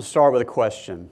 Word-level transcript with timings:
Let's 0.00 0.08
start 0.08 0.32
with 0.32 0.40
a 0.40 0.46
question. 0.46 1.10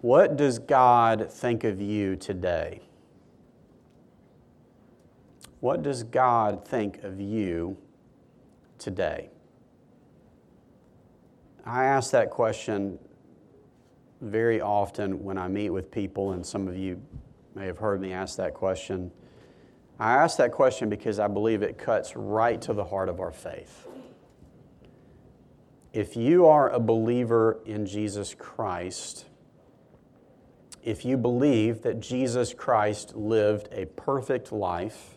What 0.00 0.38
does 0.38 0.58
God 0.58 1.30
think 1.30 1.62
of 1.62 1.78
you 1.78 2.16
today? 2.16 2.80
What 5.60 5.82
does 5.82 6.04
God 6.04 6.66
think 6.66 7.04
of 7.04 7.20
you 7.20 7.76
today? 8.78 9.28
I 11.66 11.84
ask 11.84 12.12
that 12.12 12.30
question 12.30 12.98
very 14.22 14.62
often 14.62 15.22
when 15.22 15.36
I 15.36 15.48
meet 15.48 15.68
with 15.68 15.90
people, 15.90 16.32
and 16.32 16.46
some 16.46 16.66
of 16.66 16.78
you 16.78 16.98
may 17.54 17.66
have 17.66 17.76
heard 17.76 18.00
me 18.00 18.14
ask 18.14 18.38
that 18.38 18.54
question. 18.54 19.10
I 20.00 20.14
ask 20.14 20.38
that 20.38 20.50
question 20.50 20.88
because 20.88 21.18
I 21.18 21.28
believe 21.28 21.62
it 21.62 21.76
cuts 21.76 22.16
right 22.16 22.58
to 22.62 22.72
the 22.72 22.84
heart 22.84 23.10
of 23.10 23.20
our 23.20 23.32
faith. 23.32 23.86
If 25.96 26.14
you 26.14 26.44
are 26.44 26.68
a 26.68 26.78
believer 26.78 27.58
in 27.64 27.86
Jesus 27.86 28.34
Christ, 28.34 29.24
if 30.82 31.06
you 31.06 31.16
believe 31.16 31.80
that 31.84 32.00
Jesus 32.00 32.52
Christ 32.52 33.16
lived 33.16 33.70
a 33.72 33.86
perfect 33.86 34.52
life, 34.52 35.16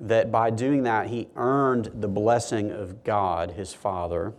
that 0.00 0.32
by 0.32 0.48
doing 0.48 0.84
that 0.84 1.08
he 1.08 1.28
earned 1.36 1.90
the 1.96 2.08
blessing 2.08 2.70
of 2.70 3.04
God, 3.04 3.50
his 3.50 3.74
Father, 3.74 4.32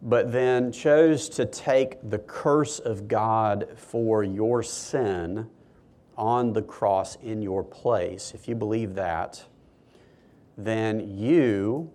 but 0.00 0.32
then 0.32 0.72
chose 0.72 1.28
to 1.28 1.44
take 1.44 1.98
the 2.08 2.20
curse 2.20 2.78
of 2.78 3.06
God 3.06 3.68
for 3.76 4.24
your 4.24 4.62
sin 4.62 5.46
on 6.16 6.54
the 6.54 6.62
cross 6.62 7.16
in 7.16 7.42
your 7.42 7.62
place, 7.62 8.32
if 8.34 8.48
you 8.48 8.54
believe 8.54 8.94
that, 8.94 9.44
then 10.56 11.18
you 11.18 11.92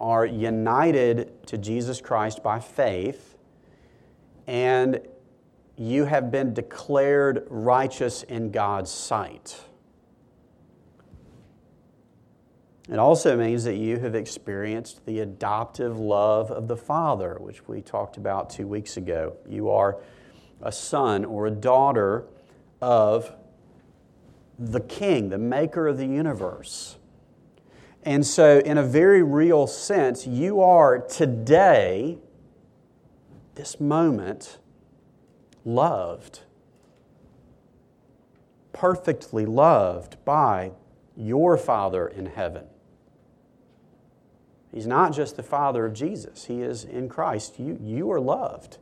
are 0.00 0.24
united 0.24 1.46
to 1.46 1.58
Jesus 1.58 2.00
Christ 2.00 2.42
by 2.42 2.60
faith, 2.60 3.36
and 4.46 5.00
you 5.76 6.04
have 6.04 6.30
been 6.30 6.54
declared 6.54 7.46
righteous 7.48 8.22
in 8.24 8.50
God's 8.50 8.90
sight. 8.90 9.60
It 12.88 12.98
also 12.98 13.36
means 13.36 13.64
that 13.64 13.76
you 13.76 13.98
have 13.98 14.14
experienced 14.14 15.04
the 15.04 15.20
adoptive 15.20 15.98
love 15.98 16.50
of 16.50 16.68
the 16.68 16.76
Father, 16.76 17.36
which 17.38 17.68
we 17.68 17.82
talked 17.82 18.16
about 18.16 18.48
two 18.48 18.66
weeks 18.66 18.96
ago. 18.96 19.36
You 19.46 19.68
are 19.70 19.98
a 20.62 20.72
son 20.72 21.24
or 21.24 21.46
a 21.46 21.50
daughter 21.50 22.24
of 22.80 23.32
the 24.58 24.80
King, 24.80 25.28
the 25.28 25.38
maker 25.38 25.86
of 25.86 25.98
the 25.98 26.06
universe. 26.06 26.97
And 28.04 28.24
so, 28.26 28.60
in 28.60 28.78
a 28.78 28.82
very 28.82 29.22
real 29.22 29.66
sense, 29.66 30.26
you 30.26 30.60
are 30.60 30.98
today, 30.98 32.18
this 33.54 33.80
moment, 33.80 34.58
loved, 35.64 36.40
perfectly 38.72 39.44
loved 39.44 40.24
by 40.24 40.72
your 41.16 41.58
Father 41.58 42.06
in 42.06 42.26
heaven. 42.26 42.64
He's 44.72 44.86
not 44.86 45.12
just 45.12 45.36
the 45.36 45.42
Father 45.42 45.84
of 45.84 45.92
Jesus, 45.92 46.44
He 46.44 46.62
is 46.62 46.84
in 46.84 47.08
Christ. 47.08 47.58
You, 47.58 47.78
you 47.82 48.10
are 48.12 48.20
loved. 48.20 48.78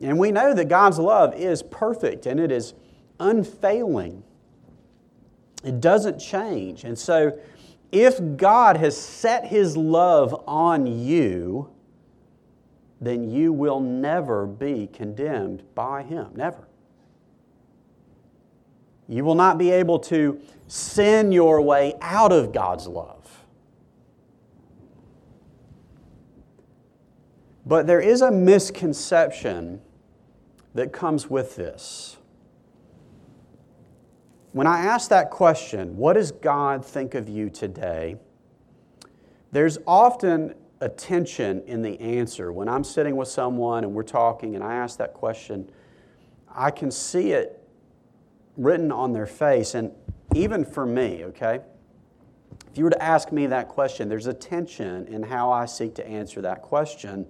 And 0.00 0.18
we 0.18 0.30
know 0.30 0.54
that 0.54 0.68
God's 0.68 0.98
love 0.98 1.34
is 1.34 1.62
perfect 1.62 2.26
and 2.26 2.38
it 2.38 2.52
is 2.52 2.74
unfailing. 3.18 4.22
It 5.64 5.80
doesn't 5.80 6.20
change. 6.20 6.84
And 6.84 6.96
so, 6.96 7.36
if 7.90 8.20
God 8.36 8.76
has 8.76 9.00
set 9.00 9.46
His 9.46 9.76
love 9.76 10.44
on 10.46 10.86
you, 10.86 11.70
then 13.00 13.30
you 13.30 13.52
will 13.52 13.80
never 13.80 14.46
be 14.46 14.88
condemned 14.92 15.62
by 15.74 16.02
Him. 16.02 16.28
Never. 16.34 16.68
You 19.08 19.24
will 19.24 19.34
not 19.34 19.56
be 19.56 19.70
able 19.70 19.98
to 20.00 20.40
sin 20.66 21.32
your 21.32 21.62
way 21.62 21.94
out 22.02 22.30
of 22.30 22.52
God's 22.52 22.86
love. 22.86 23.44
But 27.64 27.86
there 27.86 28.00
is 28.00 28.20
a 28.20 28.30
misconception 28.30 29.80
that 30.74 30.92
comes 30.92 31.28
with 31.30 31.56
this. 31.56 32.17
When 34.52 34.66
I 34.66 34.80
ask 34.80 35.10
that 35.10 35.30
question, 35.30 35.96
what 35.96 36.14
does 36.14 36.32
God 36.32 36.84
think 36.84 37.14
of 37.14 37.28
you 37.28 37.50
today? 37.50 38.16
There's 39.52 39.78
often 39.86 40.54
a 40.80 40.88
tension 40.88 41.62
in 41.66 41.82
the 41.82 41.98
answer. 42.00 42.52
When 42.52 42.68
I'm 42.68 42.84
sitting 42.84 43.16
with 43.16 43.28
someone 43.28 43.84
and 43.84 43.92
we're 43.92 44.02
talking 44.02 44.54
and 44.54 44.64
I 44.64 44.74
ask 44.74 44.98
that 44.98 45.14
question, 45.14 45.70
I 46.48 46.70
can 46.70 46.90
see 46.90 47.32
it 47.32 47.62
written 48.56 48.90
on 48.90 49.12
their 49.12 49.26
face. 49.26 49.74
And 49.74 49.92
even 50.34 50.64
for 50.64 50.86
me, 50.86 51.24
okay? 51.24 51.60
If 52.70 52.78
you 52.78 52.84
were 52.84 52.90
to 52.90 53.02
ask 53.02 53.32
me 53.32 53.46
that 53.46 53.68
question, 53.68 54.08
there's 54.08 54.26
a 54.26 54.34
tension 54.34 55.06
in 55.08 55.22
how 55.22 55.50
I 55.50 55.66
seek 55.66 55.94
to 55.96 56.06
answer 56.06 56.40
that 56.42 56.62
question 56.62 57.26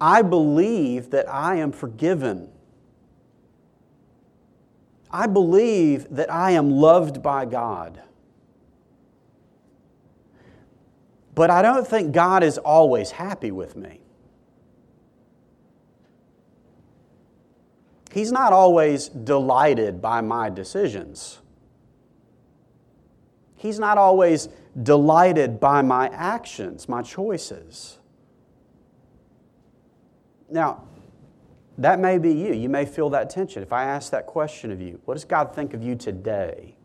I 0.00 0.22
believe 0.22 1.10
that 1.10 1.32
I 1.32 1.56
am 1.56 1.70
forgiven. 1.70 2.48
I 5.12 5.26
believe 5.26 6.08
that 6.10 6.32
I 6.32 6.52
am 6.52 6.70
loved 6.70 7.22
by 7.22 7.44
God. 7.44 8.00
But 11.34 11.50
I 11.50 11.62
don't 11.62 11.86
think 11.86 12.12
God 12.12 12.42
is 12.42 12.58
always 12.58 13.10
happy 13.10 13.50
with 13.50 13.76
me. 13.76 14.00
He's 18.12 18.30
not 18.30 18.52
always 18.52 19.08
delighted 19.08 20.02
by 20.02 20.20
my 20.20 20.50
decisions. 20.50 21.40
He's 23.56 23.78
not 23.78 23.96
always 23.96 24.48
delighted 24.82 25.58
by 25.60 25.80
my 25.82 26.08
actions, 26.08 26.88
my 26.88 27.00
choices. 27.00 27.98
Now, 30.50 30.84
that 31.78 31.98
may 31.98 32.18
be 32.18 32.32
you. 32.32 32.52
You 32.52 32.68
may 32.68 32.84
feel 32.84 33.10
that 33.10 33.30
tension. 33.30 33.62
If 33.62 33.72
I 33.72 33.84
ask 33.84 34.10
that 34.12 34.26
question 34.26 34.70
of 34.70 34.80
you, 34.80 35.00
what 35.04 35.14
does 35.14 35.24
God 35.24 35.54
think 35.54 35.74
of 35.74 35.82
you 35.82 35.94
today? 35.94 36.76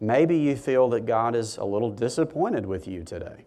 Maybe 0.00 0.36
you 0.36 0.56
feel 0.56 0.88
that 0.90 1.06
God 1.06 1.36
is 1.36 1.58
a 1.58 1.64
little 1.64 1.90
disappointed 1.90 2.66
with 2.66 2.88
you 2.88 3.04
today. 3.04 3.44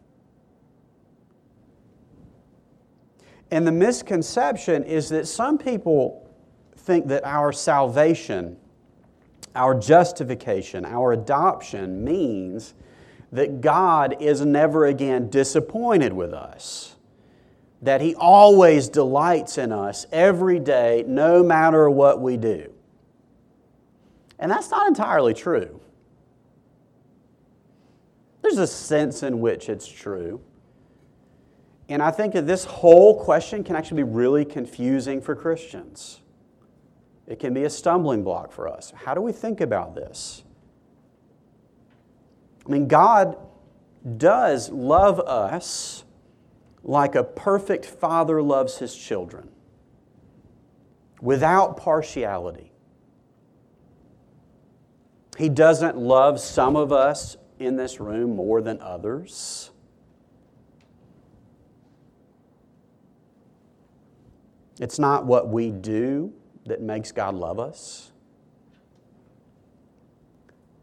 And 3.51 3.67
the 3.67 3.71
misconception 3.71 4.83
is 4.83 5.09
that 5.09 5.27
some 5.27 5.57
people 5.57 6.31
think 6.75 7.07
that 7.07 7.25
our 7.25 7.51
salvation, 7.51 8.57
our 9.55 9.77
justification, 9.77 10.85
our 10.85 11.11
adoption 11.11 12.03
means 12.03 12.73
that 13.31 13.61
God 13.61 14.15
is 14.21 14.45
never 14.45 14.85
again 14.85 15.29
disappointed 15.29 16.13
with 16.13 16.33
us 16.33 16.92
that 17.83 18.01
He 18.01 18.15
always 18.15 18.89
delights 18.89 19.57
in 19.57 19.71
us 19.71 20.05
every 20.11 20.57
day, 20.57 21.03
no 21.07 21.43
matter 21.43 21.89
what 21.89 22.21
we 22.21 22.37
do. 22.37 22.71
And 24.39 24.49
that's 24.49 24.71
not 24.71 24.87
entirely 24.87 25.33
true. 25.33 25.79
There's 28.41 28.57
a 28.57 28.67
sense 28.67 29.21
in 29.21 29.39
which 29.39 29.69
it's 29.69 29.87
true. 29.87 30.41
And 31.89 32.01
I 32.01 32.11
think 32.11 32.33
that 32.33 32.47
this 32.47 32.63
whole 32.65 33.21
question 33.21 33.63
can 33.63 33.75
actually 33.75 34.03
be 34.03 34.09
really 34.09 34.45
confusing 34.45 35.21
for 35.21 35.35
Christians. 35.35 36.21
It 37.27 37.39
can 37.39 37.53
be 37.53 37.65
a 37.65 37.69
stumbling 37.69 38.23
block 38.23 38.51
for 38.51 38.67
us. 38.67 38.91
How 38.95 39.13
do 39.13 39.21
we 39.21 39.31
think 39.31 39.61
about 39.61 39.93
this? 39.95 40.43
I 42.65 42.71
mean, 42.71 42.87
God 42.87 43.37
does 44.17 44.69
love 44.69 45.19
us 45.19 46.05
like 46.83 47.15
a 47.15 47.23
perfect 47.23 47.85
father 47.85 48.41
loves 48.41 48.77
his 48.77 48.95
children, 48.95 49.49
without 51.21 51.77
partiality. 51.77 52.71
He 55.37 55.49
doesn't 55.49 55.97
love 55.97 56.39
some 56.39 56.75
of 56.75 56.91
us 56.91 57.37
in 57.57 57.75
this 57.77 57.99
room 57.99 58.35
more 58.35 58.61
than 58.61 58.79
others. 58.81 59.71
It's 64.79 64.99
not 64.99 65.25
what 65.25 65.49
we 65.49 65.71
do 65.71 66.33
that 66.65 66.81
makes 66.81 67.11
God 67.11 67.35
love 67.35 67.59
us. 67.59 68.11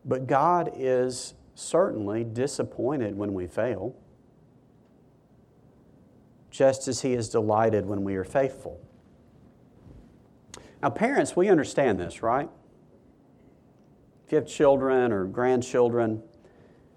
But 0.05 0.27
God 0.27 0.73
is 0.75 1.35
certainly 1.55 2.25
disappointed 2.25 3.17
when 3.17 3.35
we 3.35 3.47
fail 3.47 3.95
just 6.61 6.89
as 6.89 7.01
He 7.01 7.15
is 7.15 7.31
delighted 7.31 7.87
when 7.87 8.05
we 8.05 8.17
are 8.17 8.25
faithful. 8.25 8.79
Now, 10.83 10.91
parents, 10.91 11.35
we 11.35 11.49
understand 11.49 11.99
this, 11.99 12.23
right? 12.23 12.51
If 14.27 14.33
you 14.33 14.37
have 14.37 14.47
children 14.47 15.11
or 15.11 15.25
grandchildren, 15.25 16.23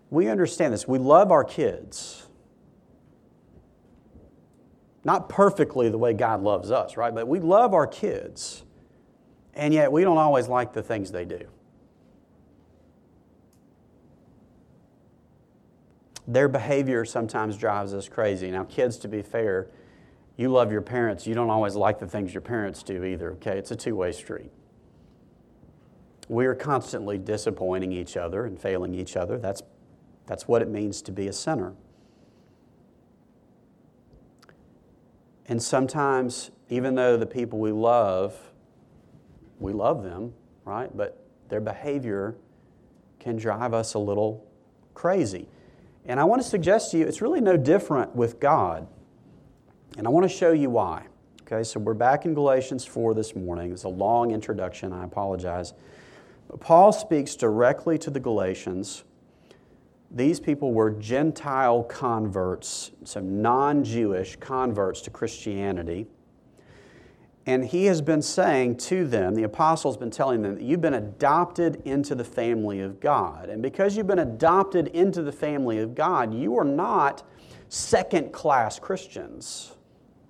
we 0.10 0.27
understand 0.27 0.74
this. 0.74 0.86
We 0.86 1.00
love 1.00 1.31
our 1.31 1.45
kids. 1.45 2.27
Not 5.06 5.30
perfectly 5.30 5.88
the 5.88 5.98
way 5.98 6.12
God 6.12 6.44
loves 6.44 6.69
us, 6.69 6.98
right? 6.98 7.16
But 7.16 7.30
we 7.30 7.39
love 7.39 7.74
our 7.74 7.88
kids. 7.88 8.66
And 9.54 9.74
yet 9.74 9.94
we 9.94 10.04
don't 10.04 10.18
always 10.18 10.50
like 10.50 10.74
the 10.74 10.83
things 10.83 11.09
they 11.09 11.24
do. 11.24 11.48
Their 16.27 16.47
behavior 16.47 17.03
sometimes 17.05 17.57
drives 17.57 17.93
us 17.93 18.07
crazy. 18.07 18.49
Now, 18.49 18.63
kids, 18.63 18.97
to 18.99 19.07
be 19.07 19.21
fair, 19.21 19.67
you 20.37 20.49
love 20.49 20.71
your 20.71 20.81
parents. 20.81 21.27
You 21.27 21.35
don't 21.35 21.49
always 21.49 21.75
like 21.75 21.99
the 21.99 22.07
things 22.07 22.33
your 22.33 22.41
parents 22.41 22.81
do 22.81 23.03
either, 23.03 23.31
okay? 23.33 23.57
It's 23.57 23.71
a 23.71 23.75
two 23.75 23.95
way 23.95 24.11
street. 24.11 24.51
We 26.29 26.45
are 26.45 26.55
constantly 26.55 27.17
disappointing 27.17 27.91
each 27.91 28.15
other 28.15 28.45
and 28.45 28.59
failing 28.59 28.93
each 28.95 29.17
other. 29.17 29.37
That's, 29.37 29.61
that's 30.25 30.47
what 30.47 30.61
it 30.61 30.69
means 30.69 31.01
to 31.03 31.11
be 31.11 31.27
a 31.27 31.33
sinner. 31.33 31.73
And 35.47 35.61
sometimes, 35.61 36.51
even 36.69 36.95
though 36.95 37.17
the 37.17 37.25
people 37.25 37.59
we 37.59 37.73
love, 37.73 38.39
we 39.59 39.73
love 39.73 40.03
them, 40.03 40.33
right? 40.63 40.95
But 40.95 41.27
their 41.49 41.59
behavior 41.59 42.35
can 43.19 43.35
drive 43.35 43.73
us 43.73 43.93
a 43.93 43.99
little 43.99 44.47
crazy. 44.93 45.49
And 46.05 46.19
I 46.19 46.23
want 46.25 46.41
to 46.41 46.47
suggest 46.47 46.91
to 46.91 46.97
you 46.97 47.05
it's 47.05 47.21
really 47.21 47.41
no 47.41 47.57
different 47.57 48.15
with 48.15 48.39
God. 48.39 48.88
And 49.97 50.07
I 50.07 50.09
want 50.09 50.23
to 50.29 50.35
show 50.35 50.51
you 50.51 50.69
why. 50.69 51.05
Okay, 51.44 51.63
so 51.63 51.79
we're 51.79 51.94
back 51.94 52.25
in 52.25 52.33
Galatians 52.33 52.85
4 52.85 53.13
this 53.13 53.35
morning. 53.35 53.71
It's 53.71 53.83
a 53.83 53.89
long 53.89 54.31
introduction, 54.31 54.91
I 54.91 55.03
apologize. 55.03 55.73
But 56.50 56.59
Paul 56.59 56.91
speaks 56.91 57.35
directly 57.35 57.97
to 58.00 58.09
the 58.09 58.19
Galatians. 58.19 59.03
These 60.09 60.39
people 60.39 60.73
were 60.73 60.91
Gentile 60.91 61.83
converts, 61.83 62.91
so 63.03 63.19
non 63.19 63.83
Jewish 63.83 64.35
converts 64.38 65.01
to 65.01 65.09
Christianity. 65.09 66.07
And 67.45 67.66
he 67.66 67.86
has 67.86 68.01
been 68.01 68.22
saying 68.22 68.78
to 68.78 69.06
them, 69.06 69.36
the 69.36 69.44
apostle's 69.44 69.98
been 69.98 70.12
telling 70.12 70.42
them, 70.42 70.56
that 70.56 70.63
you've 70.63 70.80
been 70.80 70.94
adopted 70.94 71.81
into 71.84 72.16
the 72.16 72.24
family 72.24 72.80
of 72.80 73.01
God. 73.01 73.50
And 73.50 73.62
because 73.62 73.98
you've 73.98 74.07
been 74.07 74.19
adopted 74.19 74.88
into 74.88 75.22
the 75.22 75.31
family 75.31 75.80
of 75.80 75.94
God, 75.94 76.34
you 76.34 76.57
are 76.57 76.63
not 76.63 77.24
second 77.68 78.31
class 78.31 78.80
Christians. 78.80 79.74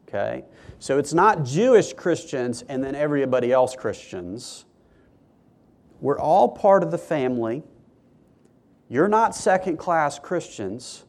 Okay? 0.08 0.44
So 0.80 0.98
it's 0.98 1.14
not 1.14 1.44
Jewish 1.44 1.94
Christians 1.94 2.64
and 2.68 2.84
then 2.84 2.96
everybody 2.96 3.52
else 3.52 3.76
Christians. 3.76 4.66
We're 6.02 6.20
all 6.20 6.50
part 6.50 6.82
of 6.82 6.90
the 6.90 6.98
family. 6.98 7.64
You're 8.90 9.08
not 9.08 9.36
second 9.36 9.78
class 9.78 10.20
Christians, 10.20 11.06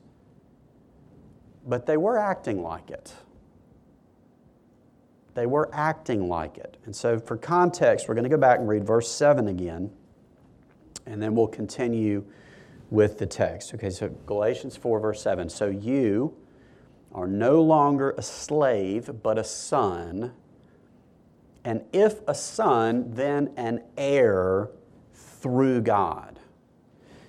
but 1.66 1.86
they 1.86 1.96
were 1.96 2.18
acting 2.18 2.62
like 2.62 2.90
it. 2.90 3.12
They 5.34 5.46
were 5.46 5.68
acting 5.72 6.28
like 6.28 6.58
it. 6.58 6.76
And 6.84 6.94
so, 6.94 7.18
for 7.18 7.36
context, 7.36 8.08
we're 8.08 8.14
going 8.14 8.24
to 8.24 8.30
go 8.30 8.36
back 8.36 8.60
and 8.60 8.68
read 8.68 8.86
verse 8.86 9.10
7 9.10 9.48
again, 9.48 9.90
and 11.06 11.20
then 11.20 11.34
we'll 11.34 11.48
continue 11.48 12.24
with 12.90 13.18
the 13.18 13.26
text. 13.26 13.74
Okay, 13.74 13.90
so 13.90 14.08
Galatians 14.26 14.76
4, 14.76 15.00
verse 15.00 15.20
7. 15.20 15.48
So 15.48 15.66
you 15.66 16.36
are 17.12 17.26
no 17.26 17.60
longer 17.60 18.14
a 18.16 18.22
slave, 18.22 19.10
but 19.22 19.38
a 19.38 19.44
son. 19.44 20.32
And 21.64 21.84
if 21.92 22.20
a 22.28 22.34
son, 22.34 23.12
then 23.14 23.52
an 23.56 23.82
heir 23.96 24.70
through 25.12 25.82
God. 25.82 26.38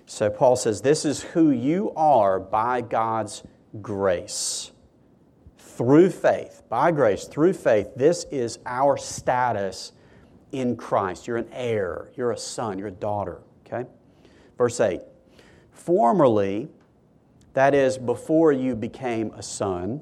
So 0.05 0.29
Paul 0.29 0.55
says, 0.55 0.81
This 0.81 1.05
is 1.05 1.23
who 1.23 1.49
you 1.49 1.91
are 1.95 2.39
by 2.39 2.81
God's 2.81 3.43
grace 3.81 4.71
through 5.77 6.09
faith, 6.09 6.63
by 6.69 6.91
grace, 6.91 7.25
through 7.25 7.53
faith, 7.53 7.89
this 7.95 8.25
is 8.31 8.59
our 8.65 8.97
status 8.97 9.91
in 10.51 10.77
Christ. 10.77 11.27
You're 11.27 11.37
an 11.37 11.49
heir, 11.51 12.09
you're 12.15 12.31
a 12.31 12.37
son, 12.37 12.79
you're 12.79 12.87
a 12.87 12.91
daughter. 12.91 13.41
Okay? 13.65 13.89
Verse 14.57 14.79
8 14.79 15.01
Formerly, 15.71 16.69
that 17.53 17.73
is, 17.73 17.97
before 17.97 18.51
you 18.51 18.75
became 18.75 19.31
a 19.31 19.43
son, 19.43 20.01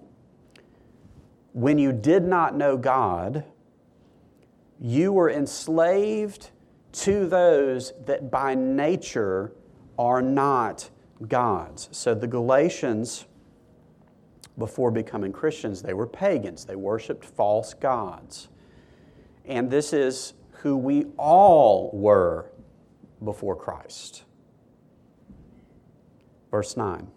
when 1.53 1.77
you 1.77 1.91
did 1.91 2.23
not 2.23 2.55
know 2.55 2.77
God, 2.77 3.43
you 4.79 5.11
were 5.11 5.29
enslaved 5.29 6.51
to 6.91 7.27
those 7.27 7.93
that 8.05 8.29
by 8.29 8.53
nature 8.53 9.53
are 9.97 10.21
not 10.21 10.89
gods. 11.27 11.89
So 11.91 12.13
the 12.13 12.27
Galatians 12.27 13.25
before 14.57 14.91
becoming 14.91 15.31
Christians, 15.31 15.81
they 15.81 15.93
were 15.93 16.07
pagans. 16.07 16.65
They 16.65 16.75
worshiped 16.75 17.25
false 17.25 17.73
gods. 17.73 18.49
And 19.45 19.69
this 19.69 19.93
is 19.93 20.33
who 20.61 20.77
we 20.77 21.05
all 21.17 21.89
were 21.93 22.51
before 23.23 23.55
Christ. 23.55 24.23
Verse 26.51 26.77
9. 26.77 27.07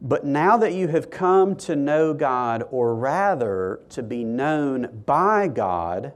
But 0.00 0.24
now 0.24 0.56
that 0.56 0.74
you 0.74 0.88
have 0.88 1.10
come 1.10 1.54
to 1.56 1.76
know 1.76 2.12
God, 2.12 2.64
or 2.72 2.94
rather 2.94 3.80
to 3.90 4.02
be 4.02 4.24
known 4.24 5.02
by 5.06 5.46
God, 5.46 6.12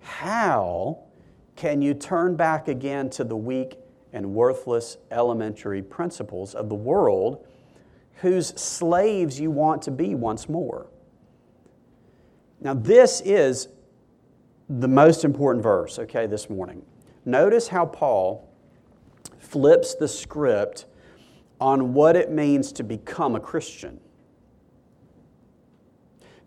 how 0.00 1.00
can 1.56 1.82
you 1.82 1.92
turn 1.92 2.34
back 2.36 2.66
again 2.66 3.10
to 3.10 3.24
the 3.24 3.36
weak 3.36 3.78
and 4.14 4.34
worthless 4.34 4.96
elementary 5.10 5.82
principles 5.82 6.54
of 6.54 6.70
the 6.70 6.74
world? 6.74 7.46
Whose 8.20 8.48
slaves 8.60 9.40
you 9.40 9.50
want 9.50 9.82
to 9.82 9.90
be 9.90 10.14
once 10.14 10.48
more. 10.48 10.86
Now, 12.60 12.74
this 12.74 13.22
is 13.24 13.68
the 14.68 14.88
most 14.88 15.24
important 15.24 15.62
verse, 15.62 15.98
okay, 15.98 16.26
this 16.26 16.50
morning. 16.50 16.82
Notice 17.24 17.68
how 17.68 17.86
Paul 17.86 18.48
flips 19.38 19.94
the 19.94 20.06
script 20.06 20.84
on 21.60 21.94
what 21.94 22.14
it 22.14 22.30
means 22.30 22.72
to 22.72 22.82
become 22.82 23.34
a 23.36 23.40
Christian. 23.40 23.98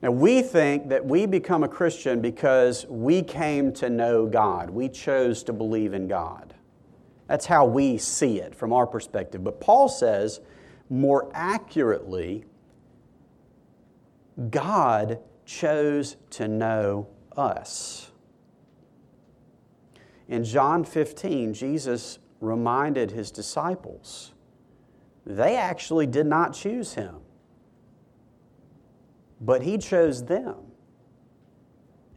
Now, 0.04 0.12
we 0.12 0.42
think 0.42 0.90
that 0.90 1.04
we 1.04 1.26
become 1.26 1.64
a 1.64 1.68
Christian 1.68 2.22
because 2.22 2.86
we 2.88 3.24
came 3.24 3.74
to 3.74 3.90
know 3.90 4.28
God. 4.28 4.70
We 4.70 4.90
chose 4.90 5.44
to 5.44 5.54
believe 5.54 5.94
in 5.94 6.08
God. 6.08 6.54
That's 7.28 7.46
how 7.46 7.66
we 7.66 7.98
see 7.98 8.40
it 8.40 8.54
from 8.54 8.74
our 8.74 8.86
perspective. 8.86 9.44
But 9.44 9.60
Paul 9.60 9.90
says 9.90 10.40
more 10.94 11.32
accurately, 11.34 12.46
God 14.52 15.20
chose 15.44 16.18
to 16.30 16.48
know 16.48 17.08
us. 17.36 18.12
In 20.28 20.44
John 20.44 20.84
15, 20.84 21.54
Jesus 21.56 22.20
reminded 22.40 23.10
his 23.10 23.32
disciples 23.32 24.34
they 25.26 25.56
actually 25.56 26.06
did 26.06 26.28
not 26.28 26.54
choose 26.54 26.94
him, 26.94 27.16
but 29.42 29.64
he 29.64 29.80
chose 29.80 30.26
them 30.26 30.58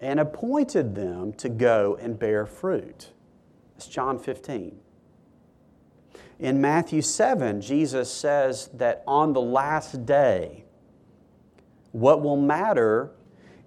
and 0.00 0.20
appointed 0.20 0.94
them 0.94 1.32
to 1.34 1.48
go 1.48 1.96
and 2.00 2.18
bear 2.18 2.44
fruit. 2.44 3.12
That's 3.74 3.86
John 3.86 4.18
15. 4.18 4.80
In 6.38 6.60
Matthew 6.60 7.00
7, 7.00 7.60
Jesus 7.60 8.12
says 8.12 8.68
that 8.74 9.02
on 9.06 9.32
the 9.32 9.40
last 9.40 10.04
day, 10.04 10.64
what 11.92 12.22
will 12.22 12.36
matter 12.36 13.12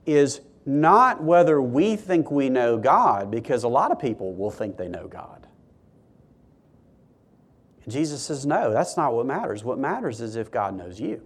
is 0.06 0.42
not 0.66 1.24
whether 1.24 1.62
we 1.62 1.96
think 1.96 2.30
we 2.30 2.50
know 2.50 2.78
God, 2.78 3.32
because 3.32 3.64
a 3.64 3.68
lot 3.68 3.92
of 3.92 4.00
people 4.00 4.36
will 4.36 4.52
think 4.52 4.78
they 4.78 4.88
know 4.88 5.08
God. 5.08 5.48
And 7.84 7.92
Jesus 7.92 8.22
says, 8.22 8.46
no, 8.46 8.72
that's 8.72 8.96
not 8.96 9.14
what 9.14 9.26
matters. 9.26 9.64
What 9.64 9.80
matters 9.80 10.22
is 10.22 10.36
if 10.36 10.52
God 10.52 10.76
knows 10.76 11.00
you. 11.00 11.24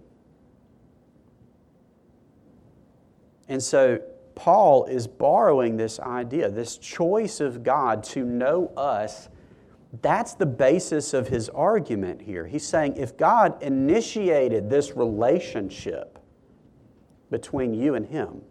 And 3.48 3.62
so 3.62 4.00
Paul 4.34 4.86
is 4.86 5.06
borrowing 5.06 5.76
this 5.76 6.00
idea, 6.00 6.48
this 6.48 6.78
choice 6.78 7.40
of 7.40 7.62
God 7.62 8.02
to 8.04 8.24
know 8.24 8.72
us 8.76 9.28
that's 10.02 10.34
the 10.34 10.46
basis 10.46 11.14
of 11.14 11.28
his 11.28 11.48
argument 11.50 12.22
here. 12.22 12.46
He's 12.46 12.66
saying 12.66 12.96
if 12.96 13.16
God 13.16 13.62
initiated 13.62 14.70
this 14.70 14.96
relationship 14.96 16.18
between 17.30 17.74
you 17.74 17.94
and 17.94 18.06
him, 18.06 18.42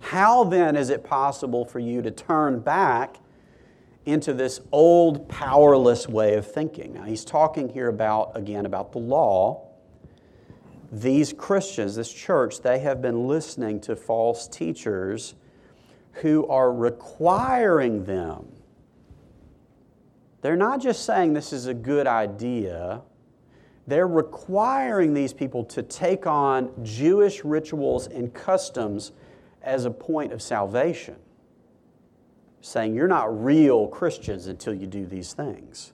how 0.00 0.44
then 0.44 0.76
is 0.76 0.90
it 0.90 1.02
possible 1.02 1.64
for 1.64 1.78
you 1.78 2.02
to 2.02 2.10
turn 2.10 2.60
back 2.60 3.16
into 4.04 4.32
this 4.32 4.60
old, 4.70 5.28
powerless 5.28 6.08
way 6.08 6.34
of 6.34 6.50
thinking? 6.50 6.92
Now, 6.92 7.04
he's 7.04 7.24
talking 7.24 7.68
here 7.68 7.88
about, 7.88 8.36
again, 8.36 8.66
about 8.66 8.92
the 8.92 8.98
law. 8.98 9.66
These 10.92 11.32
Christians, 11.32 11.96
this 11.96 12.12
church, 12.12 12.60
they 12.60 12.78
have 12.80 13.02
been 13.02 13.26
listening 13.26 13.80
to 13.80 13.96
false 13.96 14.46
teachers 14.46 15.34
who 16.12 16.46
are 16.46 16.72
requiring 16.72 18.04
them 18.04 18.46
They're 20.40 20.56
not 20.56 20.80
just 20.80 21.04
saying 21.04 21.32
this 21.32 21.52
is 21.52 21.66
a 21.66 21.74
good 21.74 22.06
idea, 22.06 23.02
they're 23.86 24.08
requiring 24.08 25.14
these 25.14 25.32
people 25.32 25.64
to 25.66 25.82
take 25.82 26.26
on 26.26 26.72
Jewish 26.82 27.44
rituals 27.44 28.08
and 28.08 28.34
customs 28.34 29.12
as 29.62 29.84
a 29.84 29.90
point 29.90 30.32
of 30.32 30.42
salvation, 30.42 31.16
saying 32.60 32.94
you're 32.94 33.08
not 33.08 33.44
real 33.44 33.86
Christians 33.88 34.46
until 34.48 34.74
you 34.74 34.86
do 34.86 35.06
these 35.06 35.32
things. 35.32 35.92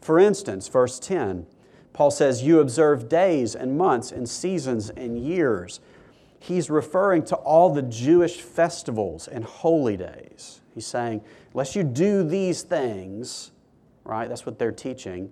For 0.00 0.18
instance, 0.18 0.68
verse 0.68 0.98
10, 0.98 1.46
Paul 1.92 2.10
says, 2.10 2.42
You 2.42 2.60
observe 2.60 3.08
days 3.08 3.54
and 3.54 3.76
months 3.76 4.12
and 4.12 4.28
seasons 4.28 4.90
and 4.90 5.18
years. 5.18 5.80
He's 6.38 6.70
referring 6.70 7.24
to 7.24 7.36
all 7.36 7.72
the 7.72 7.82
Jewish 7.82 8.40
festivals 8.40 9.28
and 9.28 9.44
holy 9.44 9.96
days. 9.96 10.59
He's 10.74 10.86
saying, 10.86 11.22
Unless 11.52 11.76
you 11.76 11.82
do 11.82 12.22
these 12.22 12.62
things, 12.62 13.52
right, 14.04 14.28
that's 14.28 14.46
what 14.46 14.58
they're 14.58 14.72
teaching, 14.72 15.30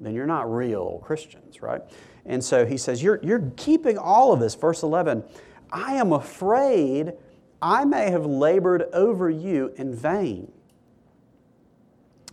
then 0.00 0.14
you're 0.14 0.26
not 0.26 0.52
real 0.52 1.00
Christians, 1.04 1.62
right? 1.62 1.80
And 2.24 2.42
so 2.42 2.66
he 2.66 2.76
says, 2.76 3.02
You're, 3.02 3.20
you're 3.22 3.50
keeping 3.56 3.98
all 3.98 4.32
of 4.32 4.40
this. 4.40 4.54
Verse 4.54 4.82
11, 4.82 5.24
I 5.70 5.94
am 5.94 6.12
afraid 6.12 7.12
I 7.60 7.84
may 7.84 8.10
have 8.10 8.26
labored 8.26 8.84
over 8.92 9.30
you 9.30 9.72
in 9.76 9.94
vain. 9.94 10.52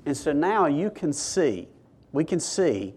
And 0.06 0.16
so 0.16 0.34
now 0.34 0.66
you 0.66 0.90
can 0.90 1.14
see, 1.14 1.70
we 2.12 2.26
can 2.26 2.40
see 2.40 2.94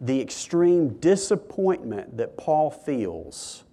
the 0.00 0.20
extreme 0.20 0.90
disappointment 0.98 2.16
that 2.16 2.36
Paul 2.36 2.70
feels. 2.70 3.64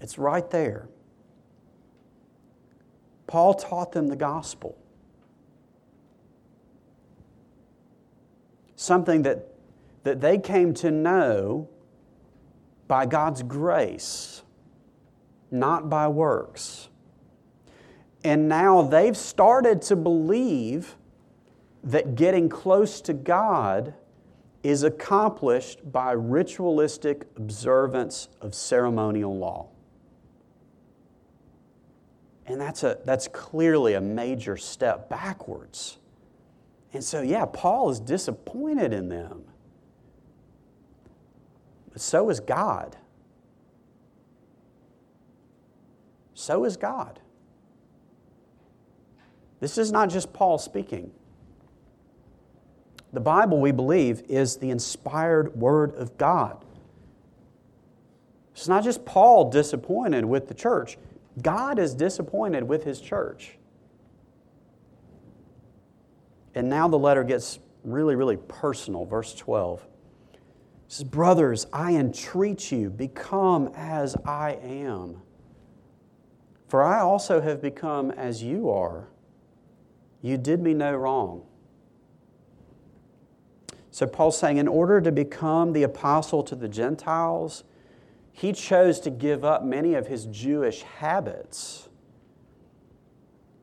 It's 0.00 0.18
right 0.18 0.48
there. 0.50 0.88
Paul 3.26 3.54
taught 3.54 3.92
them 3.92 4.08
the 4.08 4.16
gospel. 4.16 4.76
Something 8.76 9.22
that, 9.22 9.48
that 10.04 10.20
they 10.20 10.38
came 10.38 10.74
to 10.74 10.90
know 10.90 11.68
by 12.86 13.06
God's 13.06 13.42
grace, 13.42 14.42
not 15.50 15.90
by 15.90 16.08
works. 16.08 16.88
And 18.22 18.48
now 18.48 18.82
they've 18.82 19.16
started 19.16 19.82
to 19.82 19.96
believe 19.96 20.96
that 21.82 22.14
getting 22.16 22.48
close 22.48 23.00
to 23.02 23.12
God 23.12 23.94
is 24.62 24.82
accomplished 24.82 25.92
by 25.92 26.10
ritualistic 26.12 27.26
observance 27.36 28.28
of 28.40 28.54
ceremonial 28.54 29.36
law. 29.36 29.68
And 32.46 32.60
that's, 32.60 32.84
a, 32.84 32.98
that's 33.04 33.28
clearly 33.28 33.94
a 33.94 34.00
major 34.00 34.56
step 34.56 35.08
backwards. 35.08 35.98
And 36.92 37.02
so, 37.02 37.20
yeah, 37.20 37.44
Paul 37.44 37.90
is 37.90 38.00
disappointed 38.00 38.92
in 38.92 39.08
them. 39.08 39.44
But 41.92 42.00
so 42.00 42.30
is 42.30 42.40
God. 42.40 42.96
So 46.34 46.64
is 46.64 46.76
God. 46.76 47.18
This 49.58 49.78
is 49.78 49.90
not 49.90 50.10
just 50.10 50.32
Paul 50.32 50.58
speaking. 50.58 51.10
The 53.12 53.20
Bible, 53.20 53.60
we 53.60 53.72
believe, 53.72 54.22
is 54.28 54.58
the 54.58 54.70
inspired 54.70 55.56
Word 55.56 55.94
of 55.94 56.18
God. 56.18 56.64
It's 58.52 58.68
not 58.68 58.84
just 58.84 59.04
Paul 59.04 59.50
disappointed 59.50 60.24
with 60.24 60.48
the 60.48 60.54
church, 60.54 60.98
God 61.42 61.78
is 61.78 61.94
disappointed 61.94 62.64
with 62.64 62.84
his 62.84 63.00
church. 63.00 63.58
And 66.54 66.68
now 66.68 66.88
the 66.88 66.98
letter 66.98 67.22
gets 67.22 67.58
really, 67.84 68.16
really 68.16 68.38
personal. 68.38 69.04
Verse 69.04 69.34
12 69.34 69.86
it 70.32 70.40
says, 70.88 71.04
Brothers, 71.04 71.66
I 71.72 71.94
entreat 71.94 72.72
you, 72.72 72.90
become 72.90 73.70
as 73.74 74.16
I 74.24 74.52
am. 74.62 75.22
For 76.68 76.82
I 76.82 77.00
also 77.00 77.40
have 77.40 77.60
become 77.60 78.10
as 78.10 78.42
you 78.42 78.70
are. 78.70 79.08
You 80.22 80.38
did 80.38 80.60
me 80.60 80.74
no 80.74 80.94
wrong. 80.94 81.42
So 83.90 84.06
Paul's 84.06 84.38
saying, 84.38 84.58
in 84.58 84.68
order 84.68 85.00
to 85.00 85.12
become 85.12 85.72
the 85.72 85.82
apostle 85.82 86.42
to 86.44 86.54
the 86.54 86.68
Gentiles, 86.68 87.64
he 88.36 88.52
chose 88.52 89.00
to 89.00 89.08
give 89.08 89.46
up 89.46 89.64
many 89.64 89.94
of 89.94 90.08
his 90.08 90.26
Jewish 90.26 90.82
habits 90.82 91.88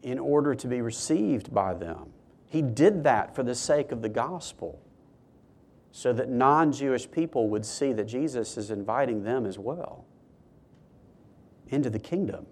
in 0.02 0.18
order 0.18 0.56
to 0.56 0.68
be 0.68 0.82
received 0.82 1.54
by 1.54 1.76
them. 1.76 2.12
He 2.48 2.64
did 2.64 3.04
that 3.04 3.36
for 3.36 3.44
the 3.44 3.54
sake 3.54 3.92
of 3.92 4.02
the 4.02 4.10
gospel, 4.10 4.82
so 5.92 6.12
that 6.14 6.28
non 6.28 6.72
Jewish 6.72 7.10
people 7.10 7.50
would 7.50 7.68
see 7.68 7.94
that 7.94 8.06
Jesus 8.06 8.58
is 8.58 8.72
inviting 8.72 9.24
them 9.24 9.46
as 9.46 9.60
well 9.60 10.06
into 11.68 11.92
the 11.92 12.00
kingdom. 12.00 12.48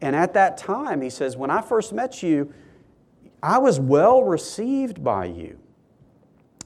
And 0.00 0.16
at 0.16 0.34
that 0.34 0.56
time, 0.56 1.00
he 1.00 1.10
says, 1.10 1.36
When 1.36 1.48
I 1.48 1.62
first 1.62 1.92
met 1.92 2.24
you, 2.24 2.52
I 3.40 3.58
was 3.58 3.78
well 3.78 4.24
received 4.24 5.04
by 5.04 5.26
you. 5.26 5.60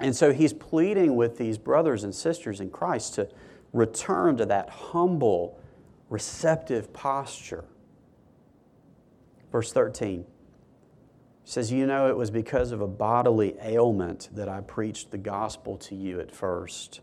And 0.01 0.17
so 0.17 0.33
he's 0.33 0.55
pleading 0.55 1.17
with 1.17 1.37
these 1.37 1.59
brothers 1.59 2.03
and 2.03 2.15
sisters 2.15 2.61
in 2.61 2.71
Christ 2.71 3.15
to 3.17 3.29
return 3.73 4.37
to 4.39 4.47
that 4.47 4.71
humble, 4.71 5.59
receptive 6.09 6.93
posture. 6.93 7.65
Verse 9.53 9.73
13 9.73 10.25
says, 11.45 11.73
You 11.73 11.87
know, 11.87 12.09
it 12.09 12.17
was 12.17 12.31
because 12.31 12.73
of 12.73 12.81
a 12.81 12.87
bodily 12.87 13.57
ailment 13.63 14.29
that 14.35 14.49
I 14.49 14.61
preached 14.61 15.11
the 15.11 15.19
gospel 15.19 15.77
to 15.79 15.95
you 15.95 16.21
at 16.21 16.35
first. 16.35 17.01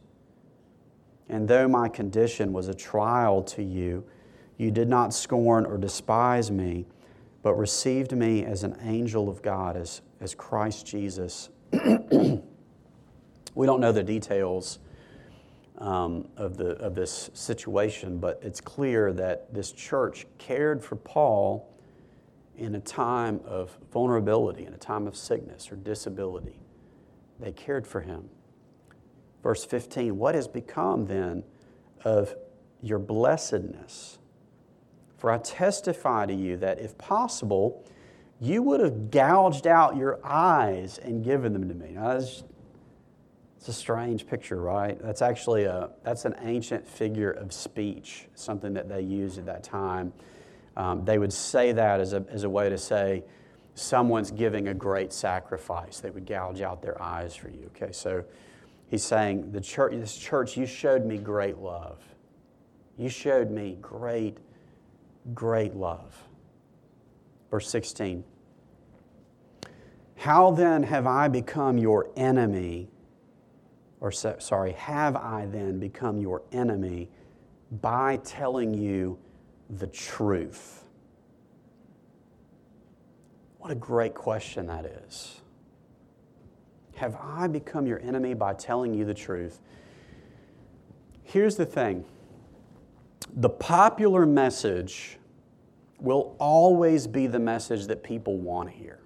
And 1.27 1.47
though 1.47 1.67
my 1.67 1.89
condition 1.89 2.53
was 2.53 2.67
a 2.67 2.73
trial 2.73 3.41
to 3.43 3.63
you, 3.63 4.05
you 4.57 4.71
did 4.71 4.87
not 4.87 5.13
scorn 5.13 5.65
or 5.65 5.77
despise 5.77 6.51
me, 6.51 6.85
but 7.41 7.55
received 7.55 8.15
me 8.15 8.45
as 8.45 8.63
an 8.63 8.77
angel 8.81 9.29
of 9.29 9.41
God, 9.41 9.75
as, 9.75 10.01
as 10.21 10.35
Christ 10.35 10.85
Jesus. 10.85 11.49
we 11.71 13.65
don't 13.65 13.79
know 13.79 13.91
the 13.91 14.03
details 14.03 14.79
um, 15.77 16.27
of, 16.37 16.57
the, 16.57 16.71
of 16.77 16.95
this 16.95 17.29
situation, 17.33 18.17
but 18.19 18.39
it's 18.41 18.61
clear 18.61 19.11
that 19.13 19.53
this 19.53 19.71
church 19.71 20.25
cared 20.37 20.83
for 20.83 20.95
Paul 20.95 21.71
in 22.57 22.75
a 22.75 22.79
time 22.79 23.41
of 23.45 23.77
vulnerability, 23.91 24.65
in 24.65 24.73
a 24.73 24.77
time 24.77 25.07
of 25.07 25.15
sickness 25.15 25.71
or 25.71 25.75
disability. 25.75 26.59
They 27.39 27.51
cared 27.51 27.85
for 27.85 28.01
him. 28.01 28.29
Verse 29.43 29.65
15 29.65 30.17
What 30.17 30.35
has 30.35 30.47
become 30.47 31.05
then 31.05 31.43
of 32.03 32.35
your 32.81 32.99
blessedness? 32.99 34.17
For 35.17 35.31
I 35.31 35.37
testify 35.37 36.25
to 36.25 36.33
you 36.33 36.57
that 36.57 36.79
if 36.79 36.97
possible, 36.97 37.85
you 38.39 38.61
would 38.61 38.79
have 38.79 39.11
gouged 39.11 39.65
out 39.65 39.95
your 39.95 40.19
eyes 40.23 40.97
and 40.97 41.23
given 41.23 41.53
them 41.53 41.67
to 41.69 41.75
me. 41.75 41.91
Now, 41.91 42.19
it's 43.65 43.75
a 43.75 43.81
strange 43.81 44.27
picture, 44.27 44.61
right? 44.61 44.95
That's 45.01 45.23
actually 45.23 45.63
a, 45.63 45.89
that's 46.03 46.25
an 46.25 46.35
ancient 46.43 46.87
figure 46.87 47.31
of 47.31 47.51
speech, 47.51 48.27
something 48.35 48.75
that 48.75 48.87
they 48.87 49.01
used 49.01 49.39
at 49.39 49.47
that 49.47 49.63
time. 49.63 50.13
Um, 50.77 51.03
they 51.03 51.17
would 51.17 51.33
say 51.33 51.71
that 51.71 51.99
as 51.99 52.13
a, 52.13 52.23
as 52.29 52.43
a 52.43 52.49
way 52.49 52.69
to 52.69 52.77
say, 52.77 53.23
someone's 53.73 54.29
giving 54.29 54.67
a 54.67 54.73
great 54.75 55.11
sacrifice. 55.11 55.99
They 55.99 56.11
would 56.11 56.27
gouge 56.27 56.61
out 56.61 56.83
their 56.83 57.01
eyes 57.01 57.35
for 57.35 57.49
you. 57.49 57.71
Okay, 57.75 57.91
so 57.91 58.23
he's 58.85 59.03
saying, 59.03 59.51
the 59.51 59.61
church, 59.61 59.93
this 59.93 60.15
church, 60.15 60.55
you 60.55 60.67
showed 60.67 61.03
me 61.03 61.17
great 61.17 61.57
love. 61.57 61.97
You 62.99 63.09
showed 63.09 63.49
me 63.49 63.79
great, 63.81 64.37
great 65.33 65.73
love. 65.73 66.15
Verse 67.49 67.67
16. 67.67 68.23
How 70.17 70.51
then 70.51 70.83
have 70.83 71.07
I 71.07 71.29
become 71.29 71.79
your 71.79 72.11
enemy 72.15 72.89
or 73.99 74.11
so, 74.11 74.35
sorry, 74.39 74.73
have 74.73 75.15
I 75.15 75.45
then 75.45 75.79
become 75.79 76.17
your 76.17 76.43
enemy 76.51 77.09
by 77.81 78.17
telling 78.17 78.73
you 78.73 79.17
the 79.69 79.87
truth? 79.87 80.83
What 83.57 83.71
a 83.71 83.75
great 83.75 84.13
question 84.13 84.67
that 84.67 84.85
is. 84.85 85.41
Have 86.95 87.17
I 87.21 87.47
become 87.47 87.87
your 87.87 87.99
enemy 87.99 88.33
by 88.33 88.53
telling 88.53 88.93
you 88.93 89.05
the 89.05 89.13
truth? 89.13 89.59
Here's 91.23 91.55
the 91.55 91.65
thing 91.65 92.05
the 93.35 93.49
popular 93.49 94.25
message 94.25 95.17
will 95.99 96.35
always 96.39 97.07
be 97.07 97.27
the 97.27 97.39
message 97.39 97.87
that 97.87 98.03
people 98.03 98.37
want 98.37 98.69
to 98.69 98.75
hear, 98.75 98.99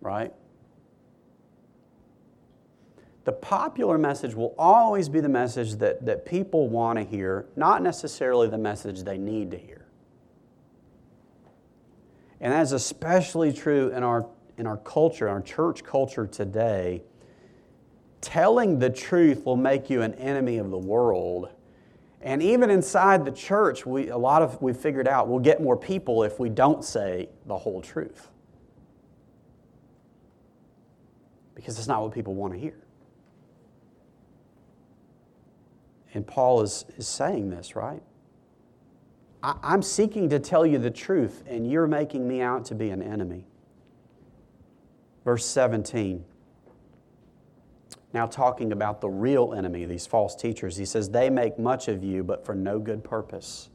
right? 0.00 0.32
The 3.24 3.32
popular 3.32 3.98
message 3.98 4.34
will 4.34 4.54
always 4.58 5.08
be 5.08 5.20
the 5.20 5.28
message 5.28 5.74
that, 5.74 6.04
that 6.04 6.26
people 6.26 6.68
want 6.68 6.98
to 6.98 7.04
hear, 7.04 7.46
not 7.54 7.82
necessarily 7.82 8.48
the 8.48 8.58
message 8.58 9.02
they 9.02 9.18
need 9.18 9.50
to 9.52 9.58
hear. 9.58 9.86
And 12.40 12.52
that 12.52 12.62
is 12.62 12.72
especially 12.72 13.52
true 13.52 13.92
in 13.92 14.02
our, 14.02 14.26
in 14.58 14.66
our 14.66 14.78
culture, 14.78 15.28
our 15.28 15.40
church 15.40 15.84
culture 15.84 16.26
today. 16.26 17.04
Telling 18.20 18.80
the 18.80 18.90
truth 18.90 19.46
will 19.46 19.56
make 19.56 19.88
you 19.88 20.02
an 20.02 20.14
enemy 20.14 20.58
of 20.58 20.70
the 20.70 20.78
world. 20.78 21.50
And 22.20 22.42
even 22.42 22.70
inside 22.70 23.24
the 23.24 23.30
church, 23.30 23.86
we, 23.86 24.08
a 24.08 24.18
lot 24.18 24.42
of 24.42 24.60
we've 24.60 24.76
figured 24.76 25.06
out 25.06 25.28
we'll 25.28 25.38
get 25.38 25.62
more 25.62 25.76
people 25.76 26.24
if 26.24 26.40
we 26.40 26.48
don't 26.48 26.84
say 26.84 27.28
the 27.46 27.56
whole 27.56 27.80
truth. 27.80 28.28
Because 31.54 31.78
it's 31.78 31.88
not 31.88 32.02
what 32.02 32.12
people 32.12 32.34
want 32.34 32.54
to 32.54 32.58
hear. 32.58 32.82
And 36.14 36.26
Paul 36.26 36.62
is, 36.62 36.84
is 36.96 37.08
saying 37.08 37.50
this, 37.50 37.74
right? 37.74 38.02
I, 39.42 39.56
I'm 39.62 39.82
seeking 39.82 40.28
to 40.30 40.38
tell 40.38 40.66
you 40.66 40.78
the 40.78 40.90
truth, 40.90 41.42
and 41.46 41.70
you're 41.70 41.86
making 41.86 42.26
me 42.26 42.40
out 42.40 42.64
to 42.66 42.74
be 42.74 42.90
an 42.90 43.02
enemy. 43.02 43.46
Verse 45.24 45.46
17. 45.46 46.24
Now, 48.12 48.26
talking 48.26 48.72
about 48.72 49.00
the 49.00 49.08
real 49.08 49.54
enemy, 49.54 49.86
these 49.86 50.06
false 50.06 50.36
teachers, 50.36 50.76
he 50.76 50.84
says, 50.84 51.08
They 51.08 51.30
make 51.30 51.58
much 51.58 51.88
of 51.88 52.04
you, 52.04 52.22
but 52.22 52.44
for 52.44 52.54
no 52.54 52.78
good 52.78 53.02
purpose. 53.02 53.70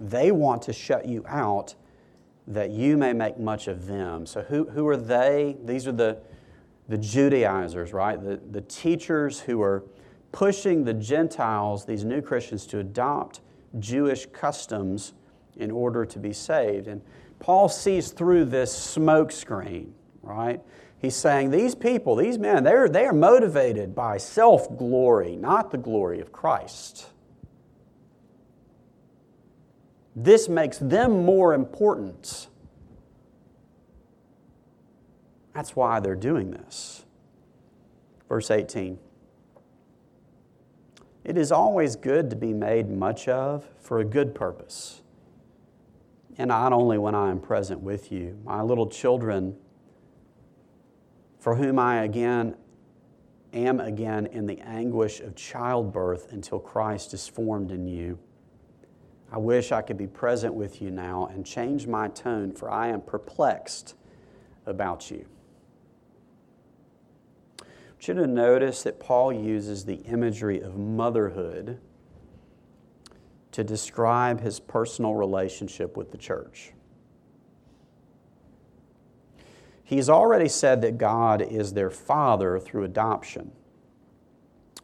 They 0.00 0.32
want 0.32 0.62
to 0.62 0.72
shut 0.72 1.06
you 1.06 1.24
out 1.28 1.74
that 2.48 2.70
you 2.70 2.96
may 2.96 3.12
make 3.12 3.38
much 3.38 3.68
of 3.68 3.86
them. 3.86 4.26
So, 4.26 4.42
who, 4.42 4.68
who 4.70 4.88
are 4.88 4.96
they? 4.96 5.56
These 5.64 5.86
are 5.86 5.92
the, 5.92 6.18
the 6.88 6.98
Judaizers, 6.98 7.92
right? 7.92 8.20
The, 8.20 8.40
the 8.50 8.62
teachers 8.62 9.38
who 9.38 9.62
are 9.62 9.84
pushing 10.32 10.84
the 10.84 10.94
Gentiles, 10.94 11.84
these 11.84 12.04
new 12.04 12.22
Christians, 12.22 12.66
to 12.66 12.78
adopt 12.78 13.40
Jewish 13.78 14.26
customs 14.26 15.12
in 15.56 15.70
order 15.70 16.04
to 16.04 16.18
be 16.18 16.32
saved. 16.32 16.88
And 16.88 17.02
Paul 17.38 17.68
sees 17.68 18.10
through 18.10 18.46
this 18.46 18.72
smoke 18.72 19.32
screen, 19.32 19.94
right? 20.22 20.60
He's 20.98 21.16
saying 21.16 21.50
these 21.50 21.74
people, 21.74 22.14
these 22.16 22.38
men, 22.38 22.62
they're, 22.62 22.88
they 22.88 23.06
are 23.06 23.12
motivated 23.12 23.94
by 23.94 24.18
self 24.18 24.76
glory, 24.76 25.36
not 25.36 25.70
the 25.70 25.78
glory 25.78 26.20
of 26.20 26.30
Christ. 26.30 27.06
This 30.14 30.48
makes 30.48 30.78
them 30.78 31.24
more 31.24 31.54
important. 31.54 32.48
That's 35.54 35.74
why 35.74 36.00
they're 36.00 36.14
doing 36.16 36.50
this. 36.50 37.04
Verse 38.28 38.50
18. 38.50 38.98
It 41.30 41.38
is 41.38 41.52
always 41.52 41.94
good 41.94 42.28
to 42.30 42.34
be 42.34 42.52
made 42.52 42.90
much 42.90 43.28
of 43.28 43.64
for 43.78 44.00
a 44.00 44.04
good 44.04 44.34
purpose, 44.34 45.00
and 46.36 46.48
not 46.48 46.72
only 46.72 46.98
when 46.98 47.14
I 47.14 47.30
am 47.30 47.38
present 47.38 47.80
with 47.82 48.10
you. 48.10 48.36
My 48.44 48.62
little 48.62 48.88
children, 48.88 49.56
for 51.38 51.54
whom 51.54 51.78
I 51.78 52.02
again 52.02 52.56
am 53.52 53.78
again 53.78 54.26
in 54.26 54.46
the 54.46 54.58
anguish 54.58 55.20
of 55.20 55.36
childbirth 55.36 56.32
until 56.32 56.58
Christ 56.58 57.14
is 57.14 57.28
formed 57.28 57.70
in 57.70 57.86
you. 57.86 58.18
I 59.30 59.38
wish 59.38 59.70
I 59.70 59.82
could 59.82 59.98
be 59.98 60.08
present 60.08 60.52
with 60.52 60.82
you 60.82 60.90
now 60.90 61.30
and 61.32 61.46
change 61.46 61.86
my 61.86 62.08
tone, 62.08 62.50
for 62.50 62.68
I 62.68 62.88
am 62.88 63.02
perplexed 63.02 63.94
about 64.66 65.12
you 65.12 65.26
want 68.00 68.08
you 68.08 68.14
to 68.14 68.26
notice 68.26 68.84
that 68.84 68.98
Paul 68.98 69.30
uses 69.30 69.84
the 69.84 69.96
imagery 70.06 70.58
of 70.62 70.74
motherhood 70.74 71.78
to 73.52 73.62
describe 73.62 74.40
his 74.40 74.58
personal 74.58 75.14
relationship 75.16 75.98
with 75.98 76.10
the 76.10 76.16
church. 76.16 76.72
He's 79.84 80.08
already 80.08 80.48
said 80.48 80.80
that 80.80 80.96
God 80.96 81.42
is 81.42 81.74
their 81.74 81.90
father 81.90 82.58
through 82.58 82.84
adoption. 82.84 83.52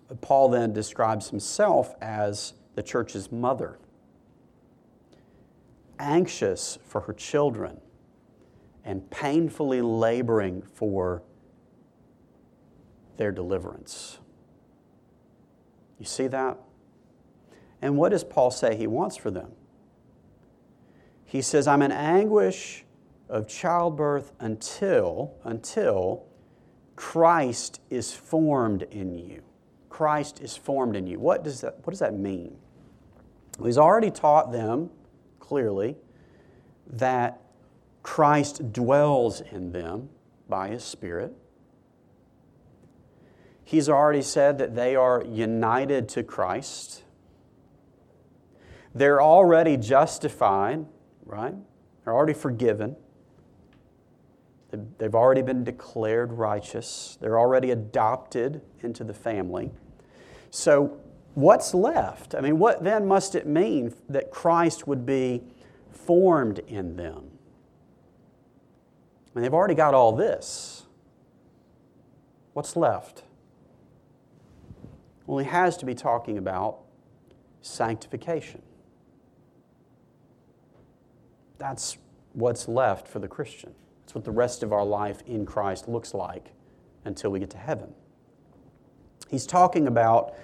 But 0.09 0.21
Paul 0.21 0.51
then 0.51 0.75
describes 0.75 1.31
himself 1.31 1.95
as 2.03 2.53
the 2.75 2.83
church's 2.83 3.33
mother, 3.33 3.79
anxious 5.99 6.77
for 6.85 7.01
her 7.01 7.15
children 7.15 7.81
and 8.85 9.11
painfully 9.11 9.81
laboring 9.81 10.61
for 10.61 11.23
their 13.17 13.33
deliverance. 13.33 14.19
You 15.99 16.07
see 16.07 16.27
that? 16.29 16.59
And 17.83 17.97
what 17.97 18.11
does 18.11 18.25
Paul 18.25 18.51
say 18.51 18.77
he 18.77 18.87
wants 18.87 19.17
for 19.17 19.31
them? 19.31 19.53
He 21.25 21.43
says, 21.43 21.67
I'm 21.67 21.83
in 21.83 21.93
anguish 21.93 22.85
of 23.29 23.49
childbirth 23.49 24.33
until, 24.39 25.35
until 25.45 26.25
Christ 26.95 27.81
is 27.91 28.13
formed 28.13 28.83
in 28.85 29.15
you. 29.19 29.43
Christ 29.89 30.41
is 30.41 30.57
formed 30.57 30.97
in 30.97 31.07
you. 31.07 31.19
What 31.19 31.43
does 31.43 31.63
that, 31.63 31.79
what 31.79 31.91
does 31.91 31.99
that 32.01 32.15
mean? 32.15 32.57
Well, 33.59 33.67
he's 33.67 33.79
already 33.79 34.11
taught 34.11 34.53
them 34.53 34.91
clearly 35.41 35.97
that 36.89 37.41
Christ 38.03 38.73
dwells 38.73 39.41
in 39.41 39.73
them 39.73 40.09
by 40.49 40.69
his 40.69 40.85
Spirit. 40.85 41.33
He's 43.67 43.89
already 43.89 44.23
said 44.23 44.59
that 44.59 44.77
they 44.77 44.95
are 44.95 45.25
united 45.25 46.09
to 46.11 46.23
Christ. 46.23 47.03
They're 48.95 49.21
already 49.21 49.77
justified, 49.77 50.87
right? 51.25 51.53
They're 52.05 52.15
already 52.15 52.33
forgiven. 52.33 52.95
They've 54.71 55.17
already 55.17 55.43
been 55.43 55.65
declared 55.65 56.35
righteous. 56.35 57.19
They're 57.21 57.41
already 57.41 57.73
adopted 57.73 58.63
into 58.85 59.03
the 59.03 59.13
family. 59.13 59.73
So, 60.53 61.01
what's 61.35 61.75
left? 61.75 62.37
I 62.37 62.43
mean, 62.43 62.61
what 62.61 62.85
then 62.85 63.05
must 63.09 63.35
it 63.35 63.49
mean 63.49 63.93
that 64.09 64.31
Christ 64.31 64.87
would 64.87 65.05
be 65.05 65.43
formed 65.91 66.61
in 66.61 66.95
them? 66.95 67.33
I 69.27 69.31
mean, 69.35 69.43
they've 69.43 69.53
already 69.53 69.75
got 69.75 69.93
all 69.93 70.13
this. 70.13 70.85
What's 72.53 72.77
left? 72.77 73.25
Well, 75.27 75.39
he 75.39 75.47
has 75.47 75.77
to 75.79 75.87
be 75.87 75.95
talking 75.95 76.39
about 76.39 76.79
sanctification. 77.63 78.63
That's 81.59 81.99
what's 82.33 82.69
left 82.69 83.09
for 83.09 83.19
the 83.19 83.29
Christian. 83.29 83.75
That's 84.01 84.15
what 84.15 84.25
the 84.25 84.31
rest 84.31 84.63
of 84.63 84.73
our 84.73 84.85
life 84.85 85.23
in 85.27 85.47
Christ 85.47 85.89
looks 85.89 86.15
like 86.15 86.53
until 87.05 87.31
we 87.31 87.41
get 87.41 87.51
to 87.51 87.59
heaven. 87.59 87.93
He's 89.29 89.47
talking 89.47 89.89
about 89.89 90.35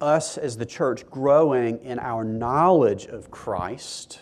us 0.00 0.38
as 0.38 0.56
the 0.56 0.66
church 0.66 1.06
growing 1.08 1.78
in 1.84 1.98
our 1.98 2.24
knowledge 2.24 3.06
of 3.06 3.30
Christ 3.30 4.20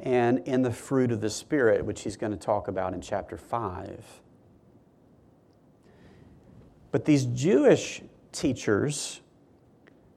and 0.00 0.38
in 0.46 0.62
the 0.62 0.70
fruit 0.70 1.10
of 1.10 1.20
the 1.20 1.28
Spirit, 1.28 1.84
which 1.84 2.02
he's 2.02 2.16
going 2.16 2.30
to 2.30 2.38
talk 2.38 2.68
about 2.68 2.94
in 2.94 3.00
chapter 3.00 3.36
5. 3.36 4.22
But 6.90 7.04
these 7.04 7.26
Jewish 7.26 8.02
teachers, 8.32 9.20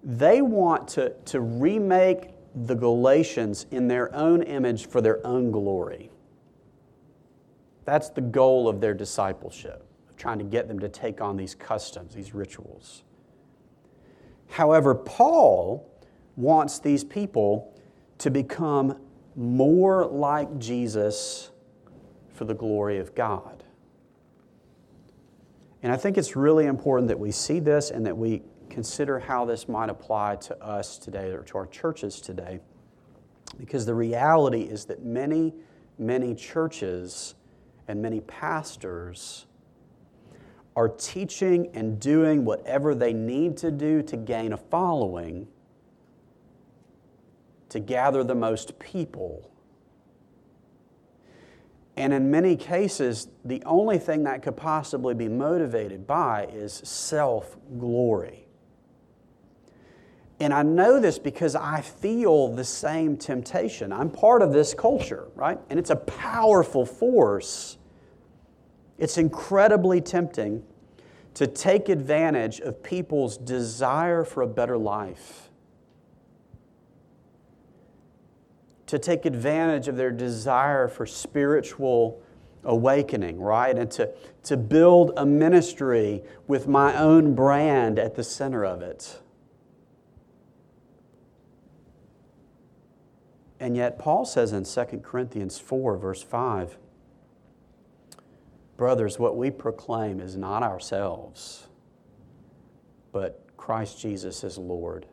they 0.04 0.42
want 0.42 0.88
to, 0.90 1.14
to 1.26 1.42
remake 1.42 2.30
the 2.56 2.76
Galatians 2.76 3.66
in 3.72 3.88
their 3.88 4.14
own 4.16 4.42
image 4.44 4.88
for 4.88 5.02
their 5.02 5.26
own 5.26 5.52
glory. 5.52 6.10
That's 7.86 8.10
the 8.10 8.22
goal 8.22 8.68
of 8.68 8.80
their 8.80 8.94
discipleship, 8.94 9.86
of 10.10 10.16
trying 10.16 10.38
to 10.40 10.44
get 10.44 10.68
them 10.68 10.80
to 10.80 10.90
take 10.90 11.22
on 11.22 11.38
these 11.38 11.56
customs, 11.56 12.14
these 12.14 12.34
rituals. 12.34 13.04
However, 14.50 14.94
Paul 14.94 15.90
wants 16.36 16.80
these 16.80 17.04
people 17.04 17.74
to 18.18 18.30
become 18.30 19.00
more 19.36 20.06
like 20.06 20.60
Jesus 20.60 21.52
for 22.34 22.46
the 22.46 22.54
glory 22.54 22.98
of 22.98 23.16
God. 23.16 23.61
And 25.84 25.91
I 25.91 25.98
think 25.98 26.17
it's 26.17 26.36
really 26.36 26.65
important 26.65 27.08
that 27.08 27.20
we 27.20 27.32
see 27.32 27.60
this 27.60 27.91
and 27.91 28.06
that 28.06 28.15
we 28.15 28.44
consider 28.70 29.20
how 29.20 29.46
this 29.46 29.67
might 29.67 29.89
apply 29.89 30.38
to 30.38 30.63
us 30.63 30.98
today 30.98 31.32
or 31.32 31.44
to 31.44 31.58
our 31.58 31.67
churches 31.67 32.22
today. 32.22 32.60
Because 33.60 33.86
the 33.86 33.96
reality 33.96 34.62
is 34.62 34.86
that 34.86 35.04
many, 35.04 35.54
many 35.98 36.36
churches 36.36 37.36
and 37.88 38.02
many 38.02 38.22
pastors 38.22 39.48
are 40.76 40.88
teaching 40.88 41.70
and 41.74 42.00
doing 42.00 42.46
whatever 42.46 42.96
they 42.96 43.12
need 43.12 43.58
to 43.58 43.72
do 43.72 44.02
to 44.04 44.15
gain 44.15 44.54
a 44.54 44.58
following, 44.58 45.48
to 47.70 47.80
gather 47.80 48.24
the 48.24 48.36
most 48.36 48.80
people 48.80 49.51
and 52.02 52.14
in 52.14 52.32
many 52.32 52.56
cases, 52.56 53.28
the 53.46 53.62
only 53.64 54.00
thing 54.00 54.24
that 54.24 54.42
could 54.42 54.58
possibly 54.58 55.14
be 55.14 55.28
motivated 55.28 56.08
by 56.08 56.48
is 56.52 56.74
self 56.84 57.56
glory. 57.78 58.48
And 60.40 60.52
I 60.52 60.64
know 60.64 61.00
this 61.00 61.20
because 61.20 61.56
I 61.56 61.82
feel 61.82 62.48
the 62.48 62.64
same 62.64 63.18
temptation. 63.18 63.94
I'm 63.94 64.10
part 64.10 64.42
of 64.42 64.52
this 64.52 64.74
culture, 64.74 65.28
right? 65.36 65.60
And 65.70 65.78
it's 65.78 65.92
a 65.92 65.96
powerful 65.96 66.88
force. 66.88 67.78
It's 68.98 69.20
incredibly 69.20 70.02
tempting 70.02 70.64
to 71.36 71.46
take 71.46 71.88
advantage 71.88 72.62
of 72.62 72.82
people's 72.82 73.38
desire 73.38 74.24
for 74.24 74.42
a 74.42 74.48
better 74.48 74.76
life, 74.80 75.51
to 78.92 79.00
take 79.00 79.24
advantage 79.24 79.88
of 79.88 79.96
their 79.96 80.12
desire 80.12 80.90
for 80.90 81.06
spiritual 81.06 82.22
awakening, 82.66 83.40
right? 83.40 83.78
And 83.78 83.90
to, 83.92 84.14
to 84.44 84.58
build 84.58 85.14
a 85.16 85.26
ministry 85.26 86.24
with 86.46 86.68
my 86.68 86.98
own 86.98 87.34
brand 87.34 87.98
at 87.98 88.16
the 88.16 88.24
center 88.26 88.66
of 88.66 88.82
it. 88.82 89.22
And 93.62 93.78
yet, 93.78 93.98
Paul 93.98 94.26
says 94.26 94.52
in 94.52 94.66
2 94.66 94.98
Corinthians 94.98 95.58
4, 95.58 95.96
verse 95.96 96.22
5, 96.22 96.78
Brothers, 98.76 99.18
what 99.18 99.38
we 99.38 99.52
proclaim 99.52 100.20
is 100.20 100.36
not 100.36 100.64
ourselves, 100.64 101.70
but 103.14 103.42
Christ 103.56 104.02
Jesus 104.02 104.44
is 104.44 104.58
Lord, 104.58 105.06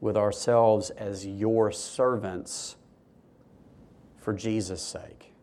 with 0.00 0.16
ourselves 0.16 0.90
as 0.90 1.26
your 1.26 1.70
servants 1.72 2.76
for 4.18 4.32
Jesus' 4.32 4.82
sake. 4.82 5.34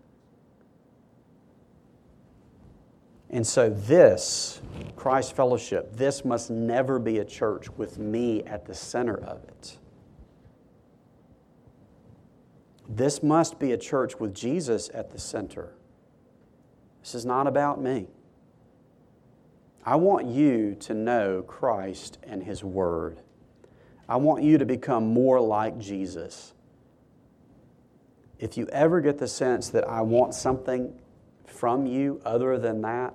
And 3.30 3.48
so, 3.48 3.70
this, 3.70 4.62
Christ 4.98 5.36
Fellowship, 5.36 5.96
this 5.96 6.26
must 6.26 6.50
never 6.50 7.00
be 7.00 7.20
a 7.20 7.26
church 7.26 7.70
with 7.72 7.98
me 7.98 8.44
at 8.44 8.66
the 8.66 8.74
center 8.74 9.16
of 9.16 9.44
it. 9.46 9.78
This 12.90 13.24
must 13.24 13.58
be 13.58 13.72
a 13.72 13.78
church 13.78 14.20
with 14.20 14.36
Jesus 14.36 14.90
at 14.94 15.12
the 15.12 15.20
center. 15.20 15.74
This 17.02 17.16
is 17.16 17.26
not 17.26 17.48
about 17.48 17.82
me. 17.82 18.08
I 19.86 19.96
want 19.96 20.28
you 20.28 20.76
to 20.82 20.94
know 20.94 21.42
Christ 21.42 22.20
and 22.24 22.44
His 22.44 22.66
Word. 22.66 23.22
I 24.12 24.18
want 24.18 24.44
you 24.44 24.58
to 24.58 24.66
become 24.66 25.14
more 25.14 25.40
like 25.40 25.80
Jesus. 25.80 26.52
If 28.40 28.58
you 28.58 28.68
ever 28.68 29.00
get 29.00 29.20
the 29.20 29.28
sense 29.28 29.70
that 29.70 29.88
I 29.88 30.02
want 30.02 30.34
something 30.34 31.00
from 31.46 31.86
you 31.86 32.22
other 32.26 32.58
than 32.58 32.82
that, 32.82 33.14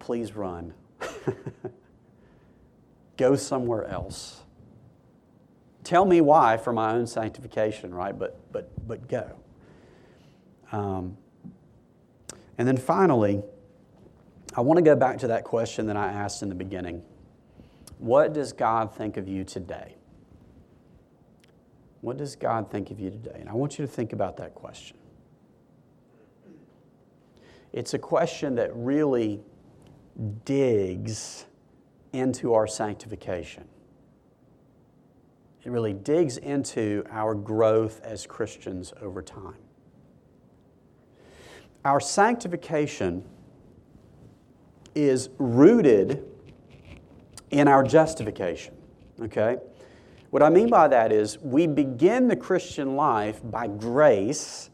please 0.00 0.34
run. 0.34 0.74
Go 3.16 3.36
somewhere 3.36 3.84
else. 3.84 4.40
Tell 5.84 6.04
me 6.04 6.20
why 6.20 6.56
for 6.56 6.72
my 6.72 6.90
own 6.90 7.06
sanctification, 7.06 7.94
right? 7.94 8.18
But, 8.18 8.40
but, 8.50 8.88
but 8.88 9.06
go. 9.06 9.36
Um, 10.72 11.16
and 12.58 12.66
then 12.66 12.76
finally, 12.76 13.40
I 14.56 14.62
want 14.62 14.78
to 14.78 14.82
go 14.82 14.96
back 14.96 15.18
to 15.18 15.28
that 15.28 15.44
question 15.44 15.86
that 15.86 15.96
I 15.96 16.08
asked 16.08 16.42
in 16.42 16.48
the 16.48 16.56
beginning 16.56 17.04
What 18.00 18.32
does 18.32 18.52
God 18.52 18.94
think 18.94 19.16
of 19.16 19.28
you 19.28 19.44
today? 19.44 19.94
What 22.00 22.16
does 22.16 22.34
God 22.34 22.70
think 22.70 22.90
of 22.90 22.98
you 22.98 23.10
today? 23.10 23.36
And 23.38 23.48
I 23.48 23.52
want 23.52 23.78
you 23.78 23.86
to 23.86 23.90
think 23.90 24.12
about 24.12 24.36
that 24.38 24.54
question. 24.54 24.96
It's 27.72 27.94
a 27.94 27.98
question 27.98 28.56
that 28.56 28.74
really 28.74 29.40
digs 30.44 31.46
into 32.12 32.54
our 32.54 32.66
sanctification. 32.66 33.64
It 35.62 35.70
really 35.70 35.92
digs 35.92 36.38
into 36.38 37.04
our 37.10 37.34
growth 37.34 38.00
as 38.02 38.26
Christians 38.26 38.92
over 39.00 39.22
time 39.22 39.58
our 41.84 42.00
sanctification 42.00 43.24
is 44.94 45.30
rooted 45.38 46.24
in 47.50 47.68
our 47.68 47.82
justification. 47.82 48.74
Okay? 49.20 49.58
What 50.30 50.42
I 50.42 50.48
mean 50.48 50.70
by 50.70 50.88
that 50.88 51.12
is 51.12 51.38
we 51.38 51.66
begin 51.66 52.28
the 52.28 52.36
Christian 52.36 52.96
life 52.96 53.40
by 53.42 53.66
grace, 53.66 54.70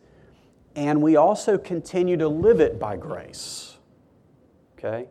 and 0.74 1.00
we 1.00 1.16
also 1.16 1.56
continue 1.56 2.16
to 2.18 2.28
live 2.28 2.60
it 2.60 2.78
by 2.78 2.96
grace. 2.96 3.78
Okay? 4.78 5.08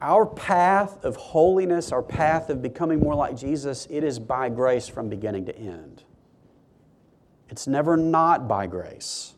Our 0.00 0.24
path 0.24 1.04
of 1.04 1.16
holiness, 1.16 1.92
our 1.92 2.02
path 2.02 2.48
of 2.48 2.62
becoming 2.62 3.00
more 3.00 3.14
like 3.14 3.36
Jesus, 3.36 3.86
it 3.90 4.04
is 4.04 4.18
by 4.18 4.48
grace 4.48 4.88
from 4.88 5.08
beginning 5.08 5.46
to 5.46 5.56
end. 5.58 6.04
It's 7.48 7.66
never 7.66 7.96
not 7.96 8.46
by 8.46 8.66
grace 8.66 9.34